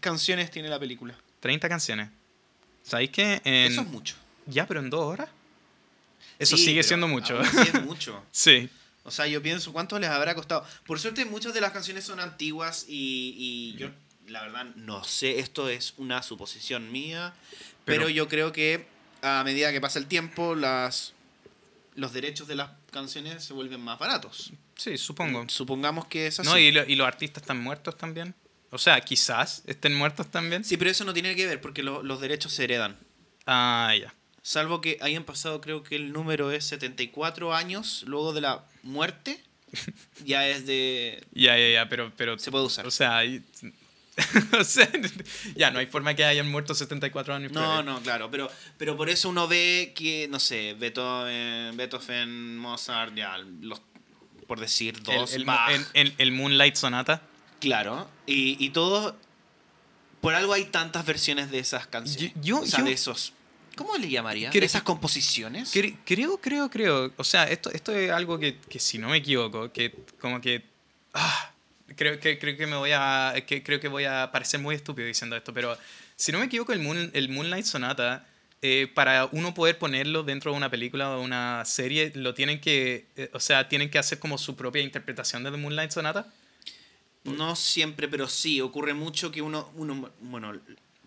[0.00, 1.14] canciones tiene la película.
[1.40, 2.08] 30 canciones.
[2.84, 3.72] ¿Sabéis que en...
[3.72, 4.14] Eso es mucho.
[4.46, 5.28] Ya, pero en dos horas.
[6.38, 7.38] Eso Sí, sigue siendo mucho.
[7.40, 8.22] así es mucho.
[8.30, 8.68] sí.
[9.08, 10.64] O sea, yo pienso cuánto les habrá costado.
[10.86, 13.34] Por suerte, muchas de las canciones son antiguas y,
[13.74, 13.90] y yo,
[14.28, 15.38] la verdad, no sé.
[15.40, 17.34] Esto es una suposición mía.
[17.84, 18.86] Pero, Pero- yo creo que
[19.22, 21.12] a medida que pasa el tiempo, las,
[21.96, 24.52] los derechos de las canciones se vuelven más baratos.
[24.76, 25.44] Sí, supongo.
[25.48, 26.48] Supongamos que es así.
[26.48, 28.34] No, y, lo- y los artistas están muertos también.
[28.70, 30.62] O sea, quizás estén muertos también.
[30.62, 32.96] Sí, pero eso no tiene que ver porque lo- los derechos se heredan.
[33.46, 34.14] Ah, ya.
[34.42, 39.42] Salvo que hayan pasado, creo que el número es 74 años luego de la muerte.
[40.24, 41.22] Ya es de.
[41.32, 42.10] Ya, ya, ya, pero...
[42.16, 42.86] pero Se puede usar.
[42.86, 43.42] O sea, ahí-
[44.58, 44.90] o sea,
[45.54, 47.52] ya, no hay forma que hayan muerto 74 años.
[47.52, 53.14] No, no, claro, pero, pero por eso uno ve que, no sé, Beethoven, Beethoven Mozart,
[53.14, 53.80] ya, los,
[54.48, 57.22] por decir dos, el, Bach, el- Moonlight Sonata.
[57.60, 59.14] claro, y, y todos,
[60.20, 63.34] por algo hay tantas versiones de esas canciones, Yo- yo- o sea, yo- de esos,
[63.78, 64.50] ¿cómo le llamaría?
[64.50, 65.74] Cre- ¿De esas composiciones?
[65.74, 67.12] Cre- Creo, creo, creo.
[67.16, 70.62] O sea, esto, esto es algo que, que si no me equivoco, que como que...
[71.14, 71.52] ah,
[71.96, 73.32] creo, que, creo que me voy a...
[73.46, 75.78] Que, creo que voy a parecer muy estúpido diciendo esto, pero
[76.16, 78.26] si no me equivoco, el, Moon- el Moonlight Sonata,
[78.60, 83.06] eh, para uno poder ponerlo dentro de una película o una serie, lo tienen que...
[83.16, 86.26] eh, o sea, tienen que hacer como su propia interpretación de The Moonlight Sonata.
[87.24, 90.58] No siempre, pero sí, ocurre mucho que uno, uno, bueno,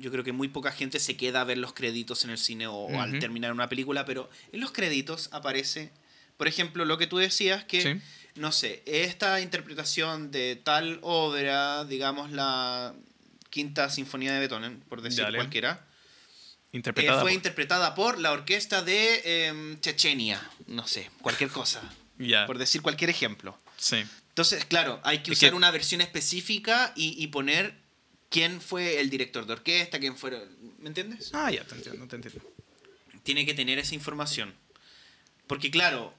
[0.02, 2.68] yo creo que muy poca gente se queda a ver los créditos en el cine
[2.68, 5.92] o, al terminar una película, pero en los créditos aparece,
[6.38, 8.02] por ejemplo, lo que tú decías, que, Sí.
[8.36, 12.94] no sé, esta interpretación de tal obra, digamos la
[13.50, 15.38] quinta sinfonía de Beethoven, por decir Dale.
[15.38, 21.50] cualquiera, eh, Interpretada fue por- interpretada por la orquesta de em, Chechenia, no sé, cualquier
[21.50, 21.82] cosa,
[22.48, 23.58] por decir cualquier ejemplo.
[23.78, 24.04] sí.
[24.30, 27.76] Entonces, claro, hay que Es usar que- una versión específica y, y poner
[28.32, 30.42] quién fue el director de orquesta, quién fueron...
[30.80, 31.30] ¿Me entiendes?
[31.34, 32.42] Ah, ya, te entiendo, te entiendo.
[33.22, 34.56] Tiene que tener esa información.
[35.46, 36.16] Porque claro,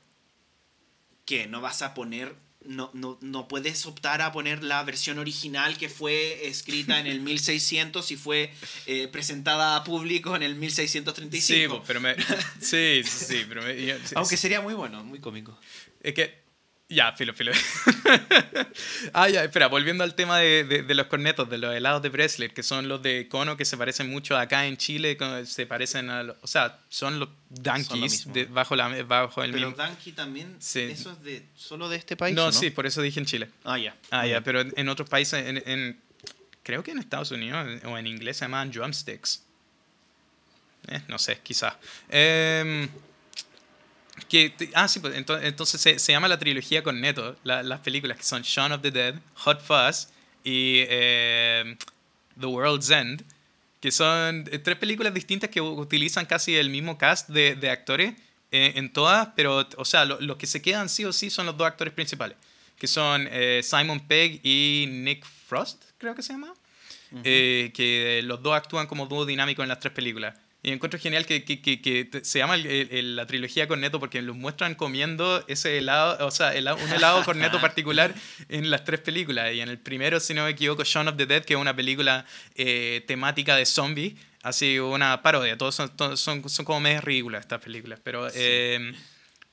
[1.25, 5.77] que no vas a poner no, no, no, puedes optar a poner la versión original
[5.79, 8.53] que fue escrita en el 1600 y fue
[8.87, 11.77] eh, presentada a público en el 1635.
[11.77, 12.15] Sí, pero me,
[12.61, 15.59] sí, sí, pero me, Aunque sería muy bueno, muy cómico.
[16.03, 16.42] Es que
[16.93, 17.53] ya, filo, filo.
[19.13, 22.53] ah, ya, espera, volviendo al tema de, de, los cornetos, de los helados de Bresler,
[22.53, 26.23] que son los de cono que se parecen mucho acá en Chile, se parecen a
[26.23, 29.85] los, o sea, son los Dunkies bajo, la, bajo el pero mismo.
[29.85, 30.81] Dunky también, sí.
[30.81, 32.37] ¿eso es de, solo de este país?
[32.37, 33.49] No, no, sí, por eso dije en Chile.
[33.65, 33.97] Ah, ya.
[34.11, 36.01] Ah, ya, pero en, otros países, en, en,
[36.63, 39.43] creo que en Estados Unidos o en inglés se llaman drumsticks.
[40.89, 41.75] Eh, no sé, quizás.
[42.09, 42.89] Eh,
[44.29, 48.25] que, ah, sí, pues entonces, se, se, llama la trilogía con Neto, las películas que
[48.25, 50.09] son Shaun of the Dead, Hot Fuzz
[50.45, 51.77] y eh,
[52.39, 53.25] The World's End,
[53.81, 58.15] que son eh, tres películas distintas que utilizan casi el mismo cast de, de actores
[58.51, 61.57] eh, en todas, pero, o sea, los que se quedan sí o sí son los
[61.57, 62.37] dos actores principales,
[62.79, 63.29] que son
[63.63, 66.53] Simon Pegg y Nick Frost, creo que se llama,
[67.23, 70.35] que los dos actúan como dúo dinámico en las tres películas.
[70.65, 75.45] Y encuentro genial que, que, que, se llama la trilogía Corneto porque los muestran comiendo
[75.49, 78.15] ese helado, o sea, un helado Corneto particular
[78.49, 79.53] en las tres películas.
[79.53, 81.75] Y en el primero, si no me equivoco, Shaun of the Dead, que es una
[81.75, 85.59] película eh, temática de zombies, así una parodia.
[85.59, 87.99] Todos son, son, son como medio ridículas estas películas.
[88.05, 88.95] Pero eh,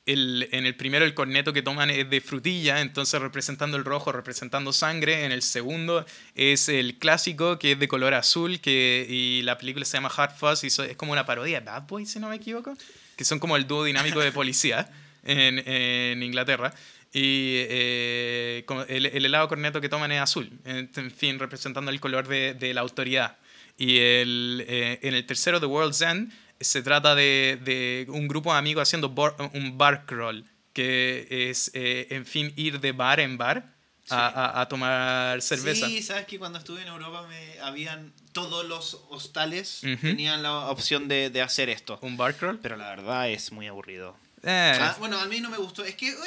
[0.06, 4.74] en el primero el corneto que toman es de frutilla, entonces representando el rojo, representando
[4.74, 5.26] sangre.
[5.26, 9.86] En el segundo es el clásico que es de color azul que, y la película
[9.86, 12.38] se llama Hot Fuzz y es como una parodia de Bad Boys, si no me
[12.38, 12.76] equivoco,
[13.16, 14.90] que son como el dúo dinámico de policía
[15.24, 16.74] en, en Inglaterra.
[17.12, 22.28] Y eh, el, el, helado corneto que toman es azul, en, fin, representando el color
[22.28, 23.38] de, de la autoridad.
[23.78, 28.52] Y el, eh, en el tercero, The World's End, se trata de, de un grupo
[28.52, 29.13] de amigos haciendo
[29.54, 33.74] un bar crawl, que es, eh, en fin, ir de bar en bar
[34.10, 35.88] a, a, tomar cerveza.
[35.88, 41.08] Sí, sabes que cuando estuve en Europa me habían todos los hostales tenían la opción
[41.08, 42.00] de, de, hacer esto.
[42.02, 42.60] Un bar crawl.
[42.60, 44.15] Pero la verdad es muy aburrido.
[44.43, 44.78] Eh.
[44.80, 45.84] Ah, bueno, a mí no me gustó.
[45.84, 46.17] Es que es,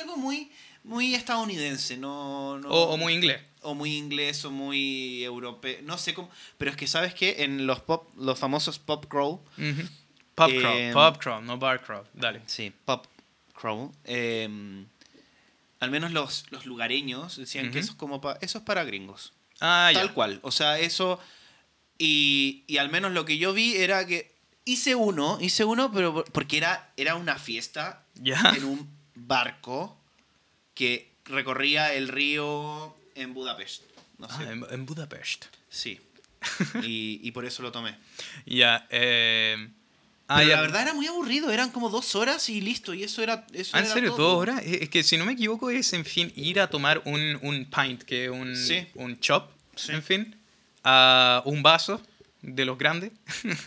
[0.00, 0.50] algo muy,
[0.84, 2.68] muy estadounidense, no, no...
[2.68, 6.76] O, o muy inglés o muy inglés o muy europeo, no sé cómo, pero es
[6.76, 9.38] que sabes que en los pop, los famosos pop crawl,
[10.34, 12.40] pop crawl, em, pop crawl, no bar crawl, dale.
[12.46, 13.06] Sí, pop
[13.54, 13.90] crawl.
[14.04, 14.86] Em,
[15.80, 19.32] al menos los, los lugareños decían que eso es como eso es para gringos.
[19.60, 20.40] Ah, Tal cual.
[20.42, 21.20] O sea, eso
[21.98, 24.32] y, y al menos lo que yo vi era que
[24.64, 29.96] hice uno, hice uno, pero porque era, era una fiesta en un barco
[30.74, 33.82] que recorría el río en Budapest.
[34.20, 35.46] ah, en, Budapest.
[35.68, 36.00] Sí.
[36.82, 37.96] y, y, por eso lo tomé.
[38.46, 38.86] Ya.
[38.90, 39.68] eh...
[40.28, 43.46] Ah, la verdad era muy aburrido, eran como dos horas y listo, y eso era...
[43.52, 44.14] Eso ah, ¿En serio?
[44.16, 44.62] ¿Dos horas?
[44.64, 48.02] Es que si no me equivoco es, en fin, ir a tomar un, un pint,
[48.02, 48.54] que es un,
[48.94, 49.50] un chop,
[49.88, 50.36] en fin,
[50.84, 52.00] a un vaso
[52.40, 53.12] de los grandes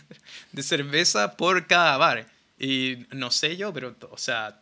[0.52, 2.26] de cerveza por cada bar.
[2.58, 4.60] Y no sé yo, pero, o sea,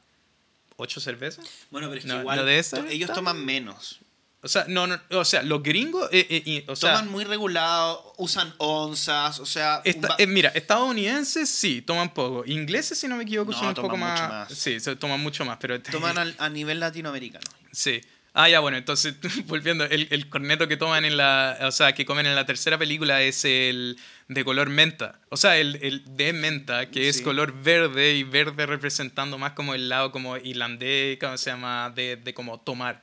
[0.76, 1.44] ¿ocho cervezas?
[1.70, 2.48] Bueno, pero es que igual
[2.90, 4.00] ellos toman menos.
[4.44, 8.52] O sea, no, no, o sea, los gringos eh, eh, o toman muy regulado, usan
[8.59, 9.80] onzas, o sea...
[9.85, 12.44] Eh, mira, estadounidenses sí, toman poco.
[12.44, 15.80] Ingleses, si no me equivoco, son un poco más, Sí, se toman mucho más, pero...
[15.80, 17.44] Toman a nivel latinoamericano.
[17.72, 18.02] Sí.
[18.35, 19.14] Ah, ya, bueno, entonces,
[19.46, 21.57] volviendo, el, el, corneto que toman en la...
[21.62, 23.96] O sea, que comen en la tercera película es el
[24.28, 25.20] de color menta.
[25.30, 29.72] O sea, el, el de menta, que es color verde y verde representando más como
[29.72, 31.90] el lado como irlandés, ¿cómo se llama?
[31.94, 33.00] De, de como tomar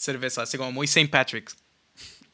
[0.00, 1.08] cerveza, así como muy St.
[1.08, 1.56] Patrick's.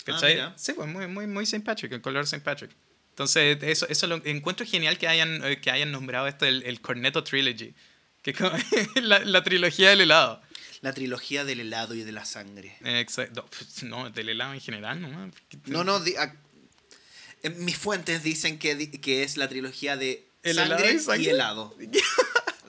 [0.04, 0.38] ¿Cachai?
[0.38, 1.64] Ah, sí, pues muy, muy, muy St.
[1.64, 2.40] Patrick, el color St.
[2.42, 2.70] Patrick.
[3.10, 6.80] Entonces, eso, eso lo encuentro genial que hayan, eh, que hayan nombrado esto el, el
[6.80, 7.74] Cornetto Trilogy,
[8.22, 8.38] que es
[9.02, 10.40] la, la, trilogía del helado.
[10.80, 12.76] La trilogía del helado y de la sangre.
[12.84, 13.48] Exacto.
[13.82, 15.30] No, del helado en general, ¿no?
[15.64, 16.04] No, no,
[17.56, 21.22] mis fuentes dicen que, que es la trilogía de sangre, y, sangre?
[21.22, 21.74] y helado.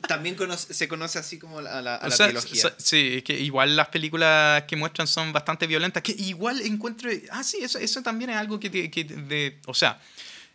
[0.07, 2.73] También se conoce así como a la, trilogía.
[2.77, 6.03] Sí, que igual las películas que muestran son bastante violentas.
[6.03, 7.09] Que igual encuentro.
[7.31, 9.99] Ah, sí, eso, eso también es algo que, que de, O sea,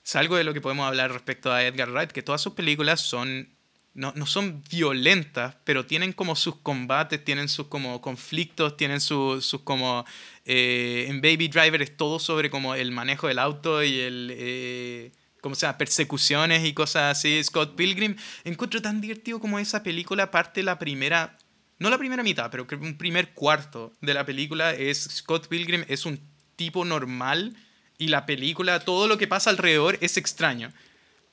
[0.05, 3.01] es algo de lo que podemos hablar respecto a Edgar Wright, que todas sus películas
[3.01, 3.49] son.
[3.95, 9.45] No, no son violentas, pero tienen como sus combates, tienen sus como conflictos, tienen sus,
[9.45, 10.07] sus como...
[10.47, 14.33] Eh, en Baby Driver es todo sobre como el manejo del auto y el...
[14.35, 17.43] Eh, como sea, persecuciones y cosas así.
[17.45, 21.37] Scott Pilgrim, encuentro tan divertido como esa película parte la primera,
[21.79, 26.07] no la primera mitad, pero un primer cuarto de la película es Scott Pilgrim es
[26.07, 26.19] un
[26.57, 27.55] tipo normal
[27.99, 30.73] y la película, todo lo que pasa alrededor es extraño.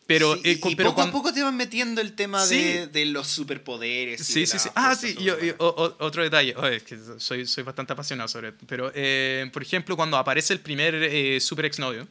[0.08, 2.14] Pero, Sí, eh, y, con- y pero poco cuando- a poco te van metiendo el
[2.14, 2.56] tema Sí.
[2.58, 4.20] de, de los superpoderes.
[4.22, 4.70] y Sí, de sí, sí.
[4.74, 6.56] Ah, sí, yo- yo- o- otro detalle.
[6.58, 8.66] Oh, es que soy, soy bastante apasionado sobre esto.
[8.68, 12.08] Pero, eh, por ejemplo, cuando aparece el primer eh, super exnovio,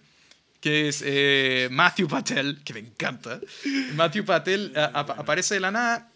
[0.61, 3.41] que es eh, Matthew Patel, que me encanta.
[3.95, 6.11] Matthew Patel a- apa- aparece de la nada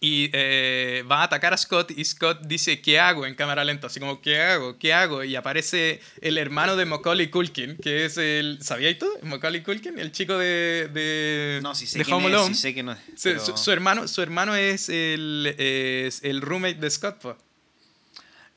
[0.00, 3.26] y eh, va a atacar a Scott y Scott dice, ¿qué hago?
[3.26, 4.78] en cámara lenta, así como, ¿qué hago?
[4.78, 5.24] ¿Qué hago?
[5.24, 8.58] Y aparece el hermano de Macaulay Culkin, que es el...
[8.62, 9.08] ¿Sabías tú?
[9.22, 12.54] Macaulay Culkin, el chico de, de, No, sí sé de quién Home es, Alone.
[12.54, 12.98] sí sé que no es.
[13.16, 17.18] Su, pero- su- su hermano, su hermano es el, es el roommate de Scott.
[17.20, 17.36] po.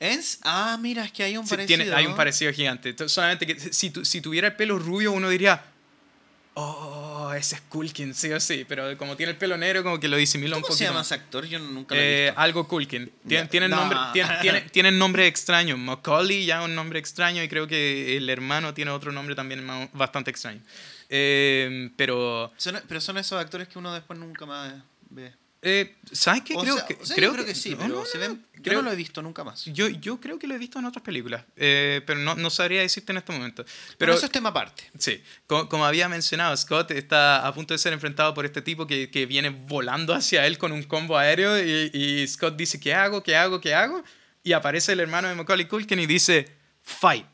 [0.02, 0.40] ¿Es?
[0.42, 1.76] Ah, mira, es que hay un Sí, parecido.
[1.78, 2.88] tiene- hay un parecido gigante.
[2.88, 5.62] Entonces, solamente que si, tu- si tuviera el pelo rubio, uno diría,
[6.54, 8.64] oh, ese es Culkin, sí o sí.
[8.68, 10.78] Pero como tiene el pelo negro, como que lo disimula un ¿Cómo poquito.
[10.78, 11.06] se llama más.
[11.06, 11.44] ese actor?
[11.46, 12.40] Yo nunca lo he Eh, visto.
[12.40, 13.12] algo Culkin.
[13.26, 13.76] Tien- tienen, No.
[13.76, 15.76] nombre, tien- tiene- tienen nombre extraño.
[15.76, 20.30] Macaulay ya un nombre extraño y creo que el hermano tiene otro nombre también bastante
[20.30, 20.60] extraño.
[21.08, 24.74] Eh, pero, Son- pero son esos actores que uno después nunca más
[25.10, 25.32] ve.
[25.62, 26.54] Eh, ¿sabes qué?
[26.56, 28.18] O Creo, sea, que, o sea, yo creo, creo que sí, no, pero no, se
[28.18, 28.46] no, ven.
[28.56, 29.64] Yo creo- no lo he visto nunca más.
[29.66, 32.80] Yo, yo creo que lo he visto en otras películas, eh, pero no, no sabría
[32.80, 33.64] decirte en este momento.
[33.64, 34.90] Pero Pero eso es tema aparte.
[34.98, 38.86] sí, como, como había mencionado, Scott está a punto de ser enfrentado por este tipo
[38.86, 42.94] que, que viene volando hacia él con un combo aéreo y, y Scott dice, ¿qué
[42.94, 43.22] hago?
[43.22, 43.60] ¿Qué hago?
[43.60, 44.02] ¿Qué hago?
[44.44, 46.48] Y aparece el hermano de Macaulay Culkin y dice,
[46.82, 47.26] fight.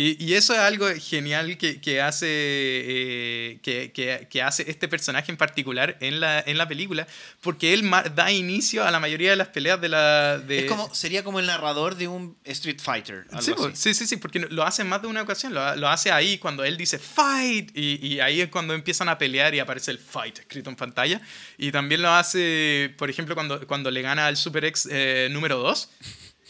[0.00, 4.86] Y, y eso es algo genial que, que hace, eh, que, que- que hace este
[4.86, 7.06] personaje en particular en la, en la película,
[7.40, 10.38] porque él da inicio a la mayoría de las peleas de la...
[10.38, 13.24] De, Es como, sería como el narrador de un Street Fighter.
[13.30, 13.76] Algo Sí, po, así.
[13.76, 15.52] sí, sí, sí, porque lo hace más de una ocasión.
[15.52, 17.70] Lo, lo hace ahí cuando él dice fight.
[17.76, 21.20] Y, y ahí es cuando empiezan a pelear y aparece el fight escrito en pantalla.
[21.56, 25.58] Y también lo hace, por ejemplo, cuando, cuando le gana al Super X eh, número
[25.58, 25.90] 2.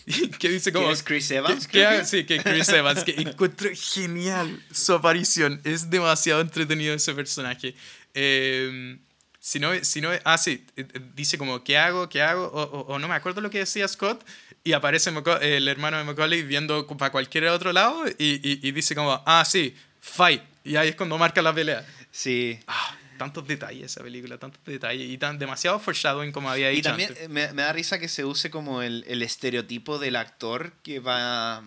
[0.39, 0.87] que dice como.
[0.87, 3.05] ¿Quién es Chris Evans, que- que- sí, que Chris Evans.
[3.05, 5.61] Que encuentro genial su aparición.
[5.65, 7.75] Es demasiado entretenido ese personaje.
[8.15, 8.99] Eh,
[9.41, 12.09] si no, si no, ah, sí, eh, eh, dice como, ¿qué hago?
[12.09, 12.47] ¿Qué hago?
[12.49, 14.25] O, o- o no me acuerdo lo que decía Scott.
[14.65, 18.73] Y aparece Maca- el hermano de Macaulay viendo para cualquier otro lado y, y- y
[18.73, 20.43] dice como, ah, sí, fight.
[20.65, 21.87] Y ahí es cuando marca la pelea.
[22.11, 22.59] Sí.
[22.67, 25.11] Ah, tantos detalles esa película, tantos detalles.
[25.11, 27.25] Y tan, demasiado foreshadowing como había dicho Y también antes.
[27.25, 31.01] eh, me, me da risa que se use como el, el estereotipo del actor que
[31.01, 31.59] va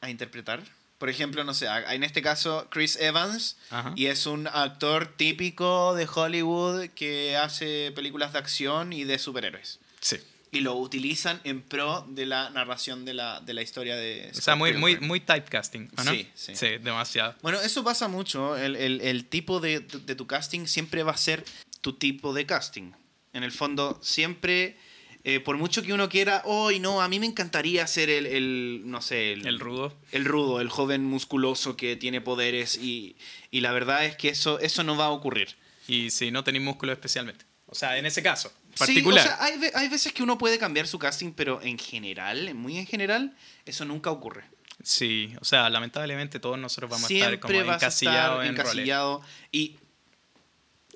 [0.00, 0.62] a interpretar.
[0.98, 3.92] Por ejemplo, no sé, en este caso Chris Evans, Ajá.
[3.96, 9.78] y es un actor típico de Hollywood que hace películas de acción y de superhéroes.
[10.00, 10.18] Sí.
[10.56, 14.30] Y lo utilizan en pro de la narración de la, de la historia de...
[14.30, 15.08] O sea, Scott muy, muy, Pilgrim.
[15.08, 16.12] muy typecasting, ¿o ¿no?
[16.12, 16.52] Sí, sí.
[16.80, 17.34] demasiado.
[17.42, 18.56] Bueno, eso pasa mucho.
[18.56, 21.44] El, el- el tipo de, de tu casting siempre va a ser
[21.80, 22.92] tu tipo de casting.
[23.32, 24.76] En el fondo, siempre,
[25.24, 28.82] eh, por mucho que uno quiera, hoy no, a mí me encantaría ser el, el,
[28.86, 29.94] no sé, el, El rudo.
[30.12, 33.16] el rudo, el joven musculoso que tiene poderes y,
[33.50, 35.56] y la verdad es que eso, eso no va a ocurrir.
[35.86, 37.44] Y si no tenéis músculo especialmente.
[37.66, 39.24] O sea, en ese caso, Sí, particular.
[39.24, 42.78] o sea, hay, hay veces que uno puede cambiar su casting, pero en general, muy
[42.78, 44.44] en general, eso nunca ocurre.
[44.82, 48.56] Sí, o sea, lamentablemente todos nosotros vamos a estar Siempre como a encasillados estar en
[48.56, 48.70] roles.
[48.70, 49.76] encasillado y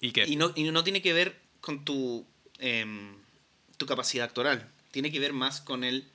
[0.00, 0.24] ¿Y qué?
[0.26, 2.26] Y no, y no tiene que ver con tu,
[2.58, 3.14] em,
[3.76, 4.68] tu capacidad actoral.
[4.90, 6.08] Tiene que ver más con el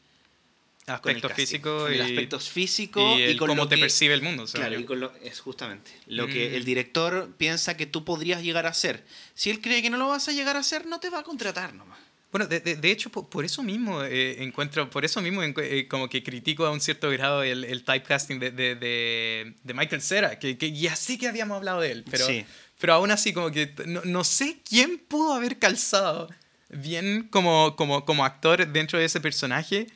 [0.88, 4.14] aspecto casting, físico y, el aspecto físico y y, el con cómo te que- percibe
[4.14, 4.44] el mundo.
[4.44, 6.56] o sea, Claro, yo- y con lo, es justamente lo que Mm.
[6.56, 9.04] el director piensa que tú podrías llegar a ser.
[9.34, 11.24] Si él cree que no lo vas a llegar a hacer, no te va a
[11.24, 11.98] contratar nomás.
[12.32, 15.64] Bueno, de, de- de hecho, por, por eso mismo eh, encuentro, por eso mismo encu-
[15.64, 19.74] eh, como que critico a un cierto grado el, el typecasting de, de, de, de
[19.74, 22.46] Michael Cera, que, que ya sé que habíamos hablado de él, pero, Sí.
[22.78, 26.30] pero aún así como que no, no sé quién pudo haber calzado
[26.70, 29.88] bien como, como, como actor dentro de ese personaje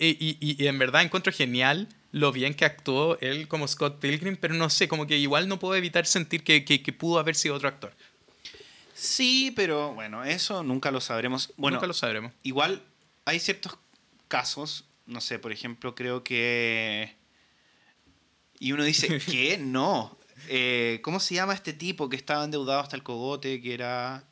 [0.00, 4.00] y, y, y- y en verdad encuentro genial lo bien que actuó él como Scott
[4.00, 7.20] Pilgrim, pero no sé, como que igual no puedo evitar sentir que, que, que pudo
[7.20, 7.92] haber sido otro actor.
[8.94, 11.52] Sí, pero bueno, eso nunca lo sabremos.
[11.56, 12.32] Bueno, Nunca lo sabremos.
[12.42, 12.82] igual
[13.24, 13.78] hay ciertos
[14.28, 17.14] casos, no sé, por ejemplo, creo que...
[18.58, 19.56] Y uno dice, ¿qué?
[19.58, 20.18] No.
[20.48, 24.24] Eh, ¿Cómo se llama este tipo que estaba endeudado hasta el cogote, que era...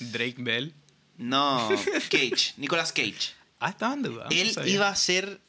[0.00, 0.74] Drake Bell.
[1.16, 1.68] No,
[2.10, 3.32] Cage, Nicolas Cage.
[3.60, 5.40] Ah, estaba en Él iba a ser...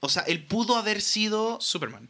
[0.00, 1.58] O sea, él pudo haber sido...
[1.60, 2.08] Superman.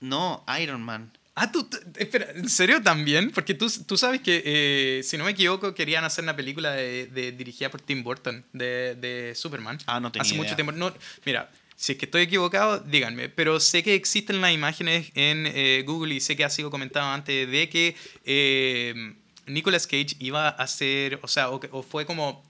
[0.00, 1.12] No, Iron Man.
[1.34, 3.30] Ah, tú, tú- espera, ¿en serio también?
[3.30, 7.06] Porque tú, tú sabes que, eh, si no me equivoco, querían hacer una película de,
[7.06, 9.78] de- dirigida por Tim Burton de, de Superman.
[9.86, 10.42] Ah, no tenía Hace idea.
[10.42, 10.72] mucho tiempo.
[10.72, 10.92] No,
[11.24, 13.28] mira, si es que estoy equivocado, díganme.
[13.28, 17.06] Pero sé que existen las imágenes en eh, Google y sé que ha sido comentado
[17.08, 17.94] antes de que
[18.24, 19.14] eh,
[19.46, 22.47] Nicolas Cage iba a hacer, o sea, o fue como...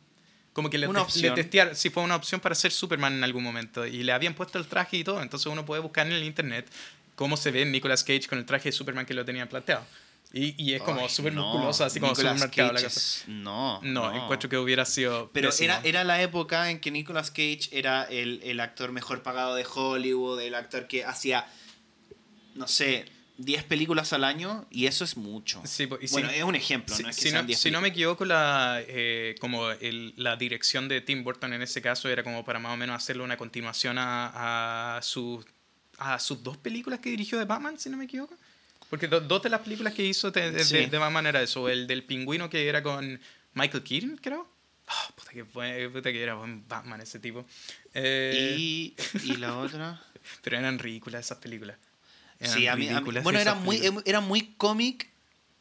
[0.58, 1.34] Como que le, Una te- le opción.
[1.36, 3.86] testearon, si fue una opción para ser Superman en algún momento.
[3.86, 5.22] Y le habían puesto el traje y todo.
[5.22, 6.68] Entonces uno puede buscar en el internet
[7.14, 9.86] cómo se ve Nicolas Cage con el traje de Superman que lo tenía planteado.
[10.32, 13.24] Y, y es como súper no, musculoso, así como Nicolas súper marcado la cosa.
[13.28, 15.30] No, No, encuentro que hubiera sido.
[15.32, 19.54] Pero era, era la época en que Nicolas Cage era el, el actor mejor pagado
[19.54, 21.46] de Hollywood, el actor que hacía,
[22.56, 23.06] no sé,
[23.38, 25.62] 10 películas al año y eso es mucho.
[25.64, 27.58] Sí, po- y si- bueno, es un ejemplo, Si, no es que si no, 10
[27.58, 31.80] si no me equivoco, la, eh, como el- la dirección de Tim Burton en ese
[31.80, 35.44] caso era como para más o menos hacerle una continuación a, a, sus,
[35.98, 38.34] a sus dos películas que dirigió de Batman, si no me equivoco.
[38.90, 40.76] Porque do- dos de las películas que hizo de, de- Sí.
[40.76, 41.68] de- de Batman era eso.
[41.68, 43.20] El del pingüino que era con
[43.54, 44.48] Michael Keaton, creo.
[44.88, 47.46] Ah, puta, que buen- puta que era buen Batman ese tipo.
[47.94, 50.02] Eh, Y, y la otra...
[50.42, 51.76] Pero eran ridículas esas películas.
[52.40, 54.04] Eran sí, a mí, a mí- bueno, era muy, películas.
[54.06, 55.08] era muy cómic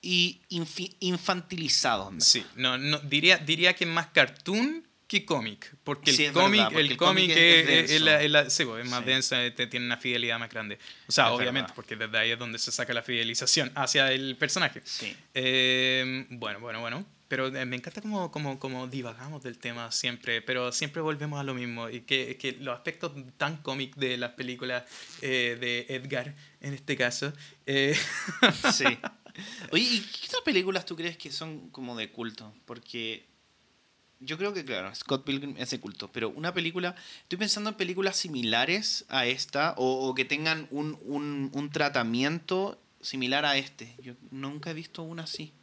[0.01, 2.11] y infi- infantilizado.
[2.19, 6.97] Sí, no, no, diría, diría que más cartoon que cómic, porque Sí, el cómic, el
[6.97, 9.05] cómic es, la- es la- sí, pues, es más Sí.
[9.05, 10.77] densa, eh, tiene una fidelidad más grande.
[11.07, 11.75] O sea, obviamente, verdad.
[11.75, 14.81] porque desde ahí es donde se saca la fidelización hacia el personaje.
[14.83, 15.15] Sí.
[15.33, 17.05] Eh, bueno, bueno, bueno.
[17.27, 21.43] Pero eh, me encanta como, como, como divagamos del tema siempre, pero siempre volvemos a
[21.43, 21.89] lo mismo.
[21.89, 24.83] Y que, que los aspectos tan cómic de las películas
[25.21, 27.33] eh, de Edgar, en este caso,
[27.65, 27.95] eh,
[28.73, 28.85] Sí.
[29.71, 32.53] Oye, ¿y qué otras películas tú crees que son como de culto?
[32.65, 33.25] Porque
[34.19, 37.75] yo creo que, claro, Scott Pilgrim es de culto, pero una película, estoy pensando en
[37.75, 43.95] películas similares a esta o, o que tengan un, un, un tratamiento similar a este.
[44.01, 45.53] Yo nunca he visto una así.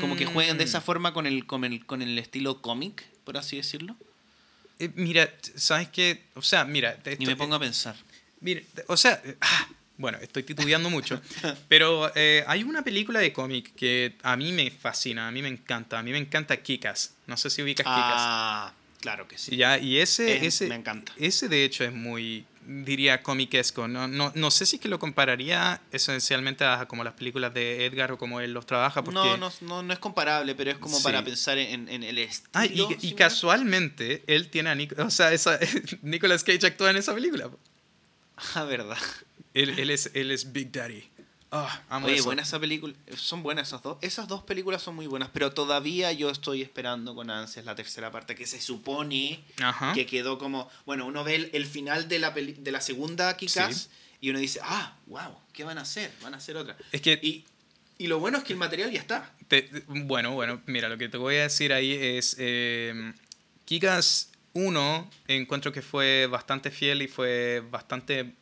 [0.00, 0.82] Como que jueguen de esa Mm.
[0.82, 3.96] forma con el, con el, con el estilo cómic, por así decirlo.
[4.78, 6.22] Eh, mira, ¿sabes qué?
[6.34, 6.98] O sea, mira.
[7.04, 7.96] Esto- me pongo a pensar.
[8.40, 11.20] Mira, o sea, ah, bueno, estoy titubeando mucho,
[11.68, 15.48] pero eh, hay una película de cómic que a mí me fascina, a mí me
[15.48, 17.14] encanta, a mí me encanta Kikas.
[17.26, 17.94] No sé si ubicas Kikas.
[18.18, 19.56] Ah, claro que sí.
[19.56, 21.12] Ya, y ese, Es- ese, me encanta.
[21.16, 23.88] ese de hecho es muy, diría, comiquesco.
[23.88, 27.86] No, no, no sé si es que lo compararía esencialmente a como las películas de
[27.86, 29.14] Edgar o como él los trabaja, porque...
[29.18, 31.02] No, no, no, no es comparable, pero es como Sí.
[31.04, 32.50] para pensar en, en el estilo.
[32.54, 35.58] Ah, y, y casualmente él tiene a Nic- o sea, esa,
[36.02, 37.50] Nicolas Cage actúa en esa película.
[38.54, 38.98] Ah, verdad.
[39.54, 41.04] Él, él, es, él es Big Daddy.
[41.56, 42.24] Ah, amo Oye, eso.
[42.24, 42.94] buena esa película.
[43.16, 43.98] Son buenas esas dos.
[44.00, 48.10] Esas dos películas son muy buenas, pero todavía yo estoy esperando con ansias la tercera
[48.10, 49.92] parte, que se supone Ajá.
[49.94, 50.68] que quedó como.
[50.84, 53.88] Bueno, uno ve el, el final de la, peli- de la segunda Kikas Sí.
[54.20, 56.10] y uno dice, ah, wow, ¿qué van a hacer?
[56.22, 56.76] Van a hacer otra.
[56.90, 57.44] Es que Y,
[57.98, 59.32] y lo bueno es que el material ya está.
[59.46, 62.34] Te- bueno, bueno, mira, lo que te voy a decir ahí es.
[62.38, 63.12] Eh,
[63.64, 68.34] Kikas 1 encuentro que fue bastante fiel y fue bastante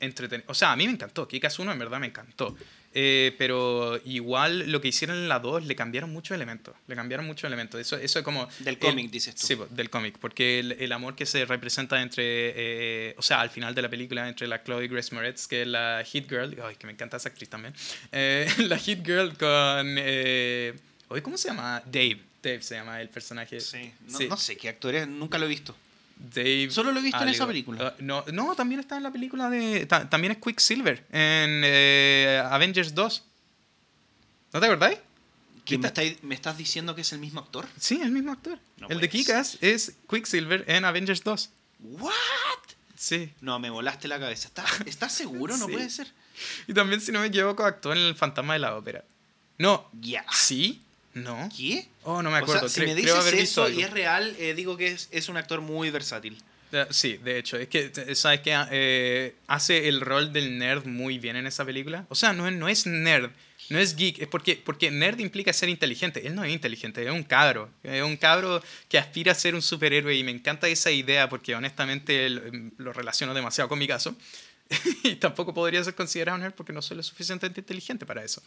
[0.00, 0.50] entretenido.
[0.50, 1.26] O sea, a mí me encantó.
[1.28, 2.56] Kikas 1 en verdad me encantó.
[2.92, 6.74] Eh, pero igual lo que hicieron en la 2 le cambiaron muchos elementos.
[6.88, 7.80] Le cambiaron muchos elementos.
[7.80, 8.46] Eso, eso es como.
[8.58, 9.46] Del el- cómic, dices tú.
[9.46, 10.18] Sí, po, del cómic.
[10.18, 12.22] Porque el, el amor que se representa entre.
[12.26, 15.68] eh, o sea, al final de la película, entre la Chloe Grace Moretz, que es
[15.68, 16.56] la Hit Girl.
[16.64, 17.74] Ay, que me encanta esa actriz también.
[18.10, 19.94] eh, la Hit Girl con.
[19.98, 20.74] Eh,
[21.22, 21.80] ¿cómo se llama?
[21.86, 22.20] Dave.
[22.42, 23.60] Dave se llama el personaje.
[23.60, 23.92] Sí.
[24.08, 24.26] No, Sí.
[24.28, 25.76] no sé qué actor es, nunca lo he visto.
[26.34, 26.68] Dave.
[26.70, 27.88] Solo lo he visto en esa película.
[27.88, 29.86] Ah, no, no, también está en la película de.
[29.86, 33.24] ta- también es Quicksilver en eh, Avengers 2.
[34.52, 34.98] ¿No te acordáis?
[35.64, 37.66] ¿Que me, Está- estáis- ¿Me estás diciendo que es el mismo actor?
[37.78, 38.58] Sí, el mismo actor.
[38.78, 41.50] No el de Kikas es Quicksilver en Avengers 2.
[41.80, 42.12] ¿What?
[42.96, 43.32] Sí.
[43.40, 44.48] No, me volaste la cabeza.
[44.48, 45.56] ¿Estás, ¿estás seguro?
[45.56, 45.72] No Sí.
[45.72, 46.08] puede ser.
[46.66, 49.04] Y también, si no me equivoco, actuó en El Fantasma de la Ópera.
[49.58, 49.88] No.
[50.00, 50.24] Ya.
[50.32, 50.82] ¿Sí?
[51.14, 51.48] ¿No?
[51.56, 51.88] ¿Qué?
[52.04, 52.68] Oh, no me O acuerdo.
[52.68, 55.60] sea, si me dices eso y es real, eh, digo que es, es un actor
[55.60, 56.38] muy versátil.
[56.72, 58.56] Eh, Sí, de hecho, es que, te- ¿sabes qué?
[58.70, 62.06] Eh, hace el rol del nerd muy bien en esa película.
[62.08, 63.30] O sea, no, es- no es nerd,
[63.70, 66.24] no es geek, es porque, porque nerd implica ser inteligente.
[66.24, 67.70] Él no es inteligente, es un cabro.
[67.82, 71.56] Es un cabro que aspira a ser un superhéroe y me encanta esa idea porque
[71.56, 74.14] honestamente el- lo relaciono demasiado con mi caso.
[75.02, 78.40] y tampoco podría ser considerado nerd porque no soy lo suficientemente inteligente para eso.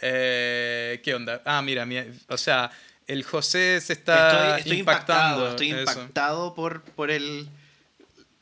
[0.00, 1.42] Eh, ¿Qué onda?
[1.44, 2.70] Ah, mira, mi- o sea,
[3.06, 5.22] el José se está estoy estoy impactando.
[5.46, 5.80] impactado, estoy eso.
[5.80, 7.48] impactado por, por el,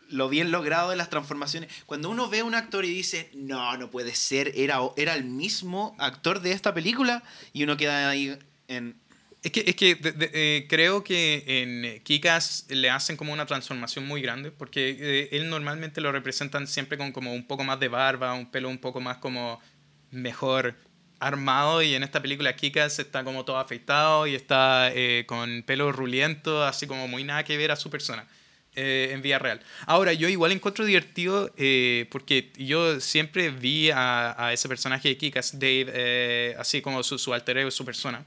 [0.08, 1.70] lo bien logrado de las transformaciones.
[1.86, 5.24] Cuando uno ve a un actor y dice, no, no puede ser, era, era el
[5.24, 7.22] mismo actor de esta película,
[7.52, 8.38] y uno queda ahí
[8.68, 8.96] en...
[9.42, 13.46] Es que, es que de- de- eh, creo que en Kikas le hacen como una
[13.46, 17.80] transformación muy grande, porque eh, él normalmente lo representan siempre con como un poco más
[17.80, 19.58] de barba, un pelo un poco más como
[20.10, 20.74] mejor
[21.20, 25.92] armado, y en esta película Kikas está como todo afeitado y está eh, con pelo
[25.92, 28.26] ruliento, así como muy nada que ver a su persona.
[28.76, 29.60] eh, en vida real.
[29.86, 35.16] Ahora, yo igual encuentro divertido eh, porque yo siempre vi a, a ese personaje de
[35.16, 38.24] Kikas, Dave, eh, así como su, su alter ego, su persona.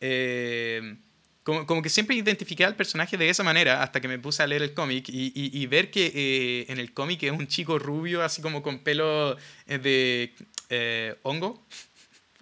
[0.00, 0.96] Eh,
[1.44, 4.46] Como, como que siempre identifiqué al personaje de esa manera hasta que me puse a
[4.46, 7.78] leer el cómic y, y, y ver que eh, en el cómic es un chico
[7.78, 9.36] rubio, así como con pelo
[9.66, 10.32] de
[11.22, 11.62] hongo,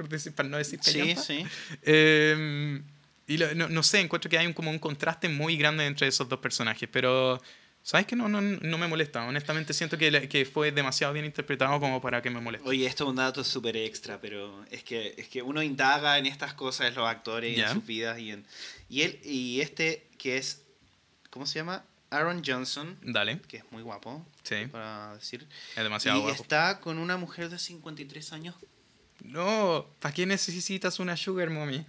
[0.02, 1.22] por decir, para no decir Sí, pellanta.
[1.22, 1.44] sí.
[1.82, 2.82] Eh,
[3.26, 6.06] y lo- no, no sé, encuentro que hay un, como un contraste muy grande entre
[6.08, 7.40] esos dos personajes, pero
[7.82, 9.24] ¿sabes que no, no, no me molesta?
[9.26, 12.68] Honestamente siento que, que fue demasiado bien interpretado como para que me moleste.
[12.68, 16.26] Oye, esto es un dato súper extra, pero es que, es que uno indaga en
[16.26, 17.68] estas cosas, en los actores, y Ya.
[17.68, 18.18] en sus vidas.
[18.18, 18.44] Y, en,
[18.88, 20.62] y él y este, que es,
[21.30, 21.84] ¿cómo se llama?
[22.10, 25.46] Aaron Johnson, Dale, que es muy guapo, sí, para decir.
[25.74, 26.42] es demasiado y guapo.
[26.42, 28.54] está con una mujer de 53 años.
[29.24, 31.86] No, ¿para qué necesitas una sugar mommy?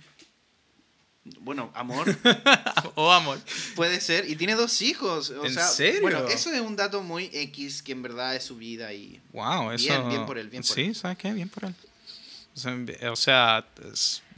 [1.39, 2.05] Bueno, amor,
[2.95, 3.39] o amor.
[3.75, 4.29] puede ser.
[4.29, 5.29] Y tiene dos hijos.
[5.29, 6.01] O ¿En sea, serio?
[6.01, 9.21] Bueno, eso es un dato muy X, que en verdad es su vida y...
[9.31, 9.85] Wow, eso...
[9.85, 10.95] Bien, bien por él, bien por sí, él.
[10.95, 11.31] ¿sabes qué?
[11.31, 11.73] Bien por él.
[13.09, 13.65] O sea,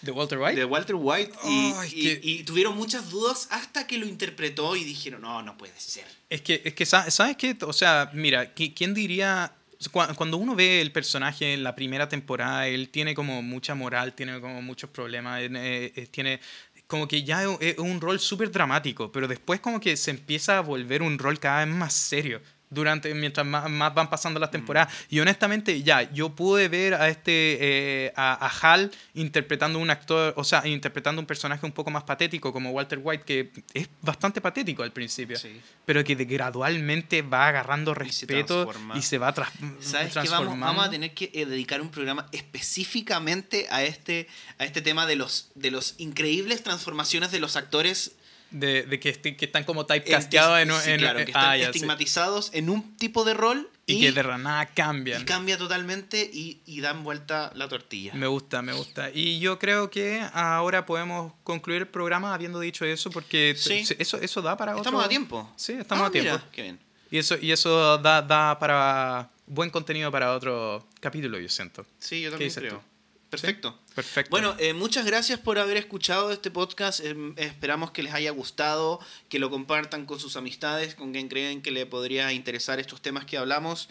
[0.02, 0.56] ¿De Walter White?
[0.56, 4.84] de Walter White y, y- que- y tuvieron muchas dudas hasta que lo interpretó y
[4.84, 6.06] dijeron, no, no puede ser.
[6.30, 7.58] Es que, es que sa- ¿sabes qué?
[7.62, 9.54] O sea, mira, qui- ¿quién diría?
[9.92, 14.14] Cu- Cuando uno ve el personaje en la primera temporada, él tiene como mucha moral,
[14.14, 15.50] tiene como muchos problemas, eh,
[15.96, 16.40] eh, tiene
[16.88, 20.62] como que ya es un rol súper dramático, pero después como que se empieza a
[20.62, 24.94] volver un rol cada vez más serio durante mientras más, más van pasando las temporadas
[25.10, 27.58] y honestamente ya yo pude ver a este
[28.06, 32.04] eh, a, a Hal interpretando un actor o sea interpretando un personaje un poco más
[32.04, 35.60] patético como Walter White que es bastante patético al principio Sí.
[35.86, 40.12] pero que gradualmente va agarrando Y se respeto y se va tras- ¿Sabes que vamos,
[40.14, 40.66] transformando.
[40.66, 45.16] vamos a tener que eh, dedicar un programa específicamente a este, a este tema de
[45.16, 48.14] los, de los increíbles transformaciones de los actores
[48.52, 51.46] de, de que, esti- que están como typecasteados en, sí, en- claro, en- que están
[51.46, 51.70] ah, ya, sí.
[51.70, 55.58] estigmatizados en un tipo de rol y, y, que de la nada cambian y cambia
[55.58, 58.14] totalmente y, y dan vuelta la tortilla.
[58.14, 62.86] me gusta me gusta y yo creo que ahora podemos concluir el programa habiendo dicho
[62.86, 63.84] eso porque Sí.
[64.00, 65.52] eso eso da para Estamos otro- a tiempo.
[65.56, 66.80] sí estamos Ah, a tiempo mira, qué bien.
[67.12, 72.22] y eso y eso da, da para buen contenido para otro capítulo yo siento Sí,
[72.22, 72.74] yo ¿Qué también creo.
[72.78, 72.82] tú?
[73.30, 73.78] Perfecto.
[73.94, 77.00] perfecto Bueno, eh, muchas gracias por haber escuchado este podcast.
[77.02, 79.00] Em, esperamos que les haya gustado,
[79.30, 83.26] que lo compartan con sus amistades, con quien creen que le podría interesar estos temas
[83.26, 83.90] que hablamos.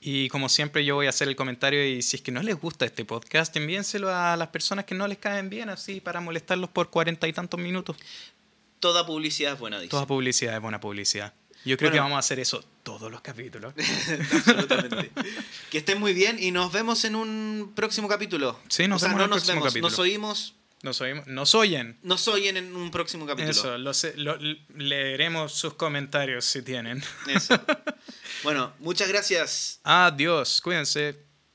[0.00, 2.56] Y como siempre yo voy a hacer el comentario y si es que no les
[2.60, 6.68] gusta este podcast, envíenselo a las personas que no les caen bien, así para molestarlos
[6.68, 7.96] por cuarenta y tantos minutos.
[8.80, 9.88] Toda publicidad es buena, dice.
[9.90, 11.32] Toda publicidad es buena publicidad.
[11.64, 11.92] Yo creo Bueno.
[11.92, 13.74] que vamos a hacer eso todos los capítulos.
[14.32, 15.10] Absolutamente.
[15.70, 18.60] que estén muy bien y nos vemos en un próximo capítulo.
[18.68, 19.90] Sí, nos O sea, vemos no en nos próximo vemos, capítulo.
[19.90, 21.98] Nos oímos, Nos, oímos- nos oyen.
[22.02, 23.50] nos oyen en un próximo capítulo.
[23.50, 23.78] Eso,
[24.16, 24.38] lo-
[24.76, 27.02] leeremos sus comentarios si tienen.
[27.26, 27.58] Eso.
[28.42, 29.80] Bueno, muchas gracias.
[29.84, 31.16] Adiós, cuídense.